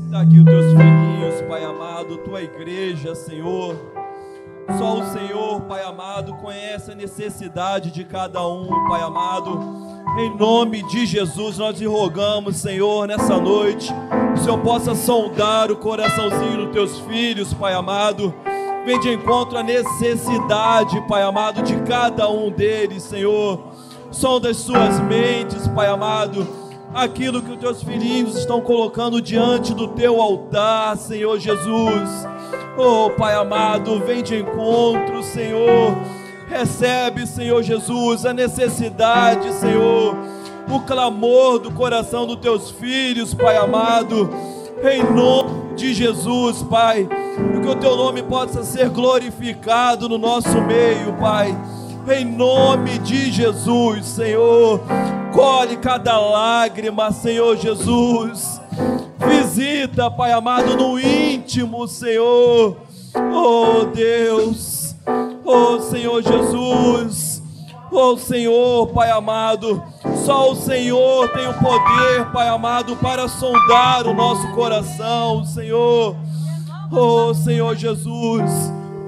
Está 0.05 0.21
aqui 0.21 0.37
os 0.37 0.45
teus 0.45 0.65
filhinhos, 0.73 1.41
Pai 1.49 1.63
amado, 1.63 2.17
tua 2.17 2.43
igreja, 2.43 3.15
Senhor. 3.15 3.75
Só 4.77 4.99
o 4.99 5.03
Senhor, 5.05 5.61
Pai 5.61 5.83
amado, 5.83 6.35
conhece 6.35 6.91
a 6.91 6.95
necessidade 6.95 7.89
de 7.89 8.03
cada 8.03 8.47
um, 8.47 8.67
Pai 8.87 9.01
amado. 9.01 9.59
Em 10.19 10.37
nome 10.37 10.83
de 10.83 11.07
Jesus, 11.07 11.57
nós 11.57 11.75
te 11.75 11.85
rogamos, 11.85 12.57
Senhor, 12.57 13.07
nessa 13.07 13.37
noite, 13.39 13.91
que 14.35 14.39
o 14.39 14.43
Senhor 14.43 14.59
possa 14.59 14.93
sondar 14.93 15.71
o 15.71 15.75
coraçãozinho 15.75 16.65
dos 16.65 16.71
teus 16.71 16.99
filhos, 16.99 17.51
Pai 17.51 17.73
amado. 17.73 18.31
Vem 18.85 18.99
de 18.99 19.11
encontro 19.11 19.57
à 19.57 19.63
necessidade, 19.63 21.01
Pai 21.07 21.23
amado, 21.23 21.63
de 21.63 21.77
cada 21.81 22.29
um 22.29 22.51
deles, 22.51 23.01
Senhor. 23.01 23.59
Sonda 24.11 24.51
as 24.51 24.57
suas 24.57 24.99
mentes, 24.99 25.67
Pai 25.69 25.87
amado 25.87 26.62
aquilo 26.93 27.41
que 27.41 27.51
os 27.51 27.57
teus 27.57 27.83
filhinhos 27.83 28.37
estão 28.37 28.61
colocando 28.61 29.21
diante 29.21 29.73
do 29.73 29.87
teu 29.89 30.21
altar, 30.21 30.95
Senhor 30.97 31.39
Jesus. 31.39 32.27
Oh, 32.77 33.09
Pai 33.11 33.33
amado, 33.35 33.99
vem 33.99 34.21
de 34.21 34.35
encontro, 34.35 35.23
Senhor. 35.23 35.95
Recebe, 36.47 37.25
Senhor 37.25 37.63
Jesus, 37.63 38.25
a 38.25 38.33
necessidade, 38.33 39.51
Senhor, 39.53 40.15
o 40.69 40.79
clamor 40.81 41.59
do 41.59 41.71
coração 41.71 42.27
dos 42.27 42.37
teus 42.37 42.69
filhos, 42.69 43.33
Pai 43.33 43.57
amado. 43.57 44.29
Em 44.83 45.03
nome 45.03 45.75
de 45.75 45.93
Jesus, 45.93 46.61
Pai, 46.63 47.07
que 47.61 47.67
o 47.67 47.75
teu 47.75 47.95
nome 47.95 48.21
possa 48.21 48.63
ser 48.63 48.89
glorificado 48.89 50.09
no 50.09 50.17
nosso 50.17 50.61
meio, 50.61 51.13
Pai. 51.19 51.57
Em 52.05 52.25
nome 52.25 52.99
de 52.99 53.31
Jesus, 53.31 54.05
Senhor, 54.05 54.81
colhe 55.33 55.77
cada 55.77 56.19
lágrima, 56.19 57.11
Senhor 57.13 57.55
Jesus. 57.55 58.59
Visita, 59.17 60.11
Pai 60.11 60.33
amado, 60.33 60.75
no 60.75 60.99
íntimo, 60.99 61.87
Senhor. 61.87 62.77
Oh 63.15 63.85
Deus, 63.85 64.95
oh 65.45 65.79
Senhor 65.79 66.21
Jesus, 66.21 67.41
oh 67.89 68.17
Senhor, 68.17 68.87
Pai 68.87 69.09
amado. 69.09 69.81
Só 70.25 70.51
o 70.51 70.55
Senhor 70.55 71.29
tem 71.29 71.47
o 71.47 71.53
poder, 71.53 72.25
Pai 72.33 72.49
amado, 72.49 72.97
para 72.97 73.29
sondar 73.29 74.05
o 74.07 74.13
nosso 74.13 74.45
coração, 74.49 75.45
Senhor. 75.45 76.17
Oh 76.91 77.33
Senhor 77.33 77.75
Jesus, 77.77 78.51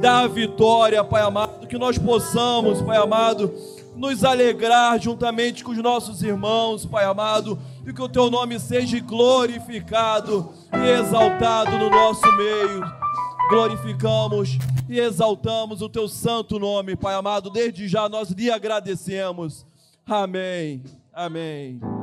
dá 0.06 0.20
a 0.20 0.28
vitória, 0.28 1.04
Pai 1.04 1.24
amado, 1.24 1.66
que 1.66 1.80
nós 1.80 1.98
possamos, 1.98 2.80
Pai 2.80 2.96
amado, 2.96 3.52
nos 3.96 4.24
alegrar 4.24 5.02
juntamente 5.02 5.64
com 5.64 5.72
os 5.72 5.80
nossos 5.80 6.22
irmãos, 6.22 6.86
Pai 6.86 7.06
amado, 7.06 7.58
e 7.88 7.92
que 7.92 8.04
o 8.04 8.08
teu 8.08 8.30
nome 8.30 8.60
seja 8.60 9.00
glorificado 9.00 10.54
e 10.72 10.90
exaltado 10.92 11.80
no 11.80 11.90
nosso 11.90 12.22
meio. 12.38 12.84
Glorificamos 13.50 14.60
e 14.88 15.00
exaltamos 15.00 15.82
o 15.82 15.90
teu 15.90 16.08
santo 16.08 16.60
nome, 16.60 16.96
Pai 16.96 17.16
amado. 17.16 17.50
Desde 17.50 17.88
já 17.88 18.08
nós 18.08 18.30
lhe 18.30 18.52
agradecemos. 18.52 19.66
Amém. 20.06 20.84
Amém. 21.12 21.95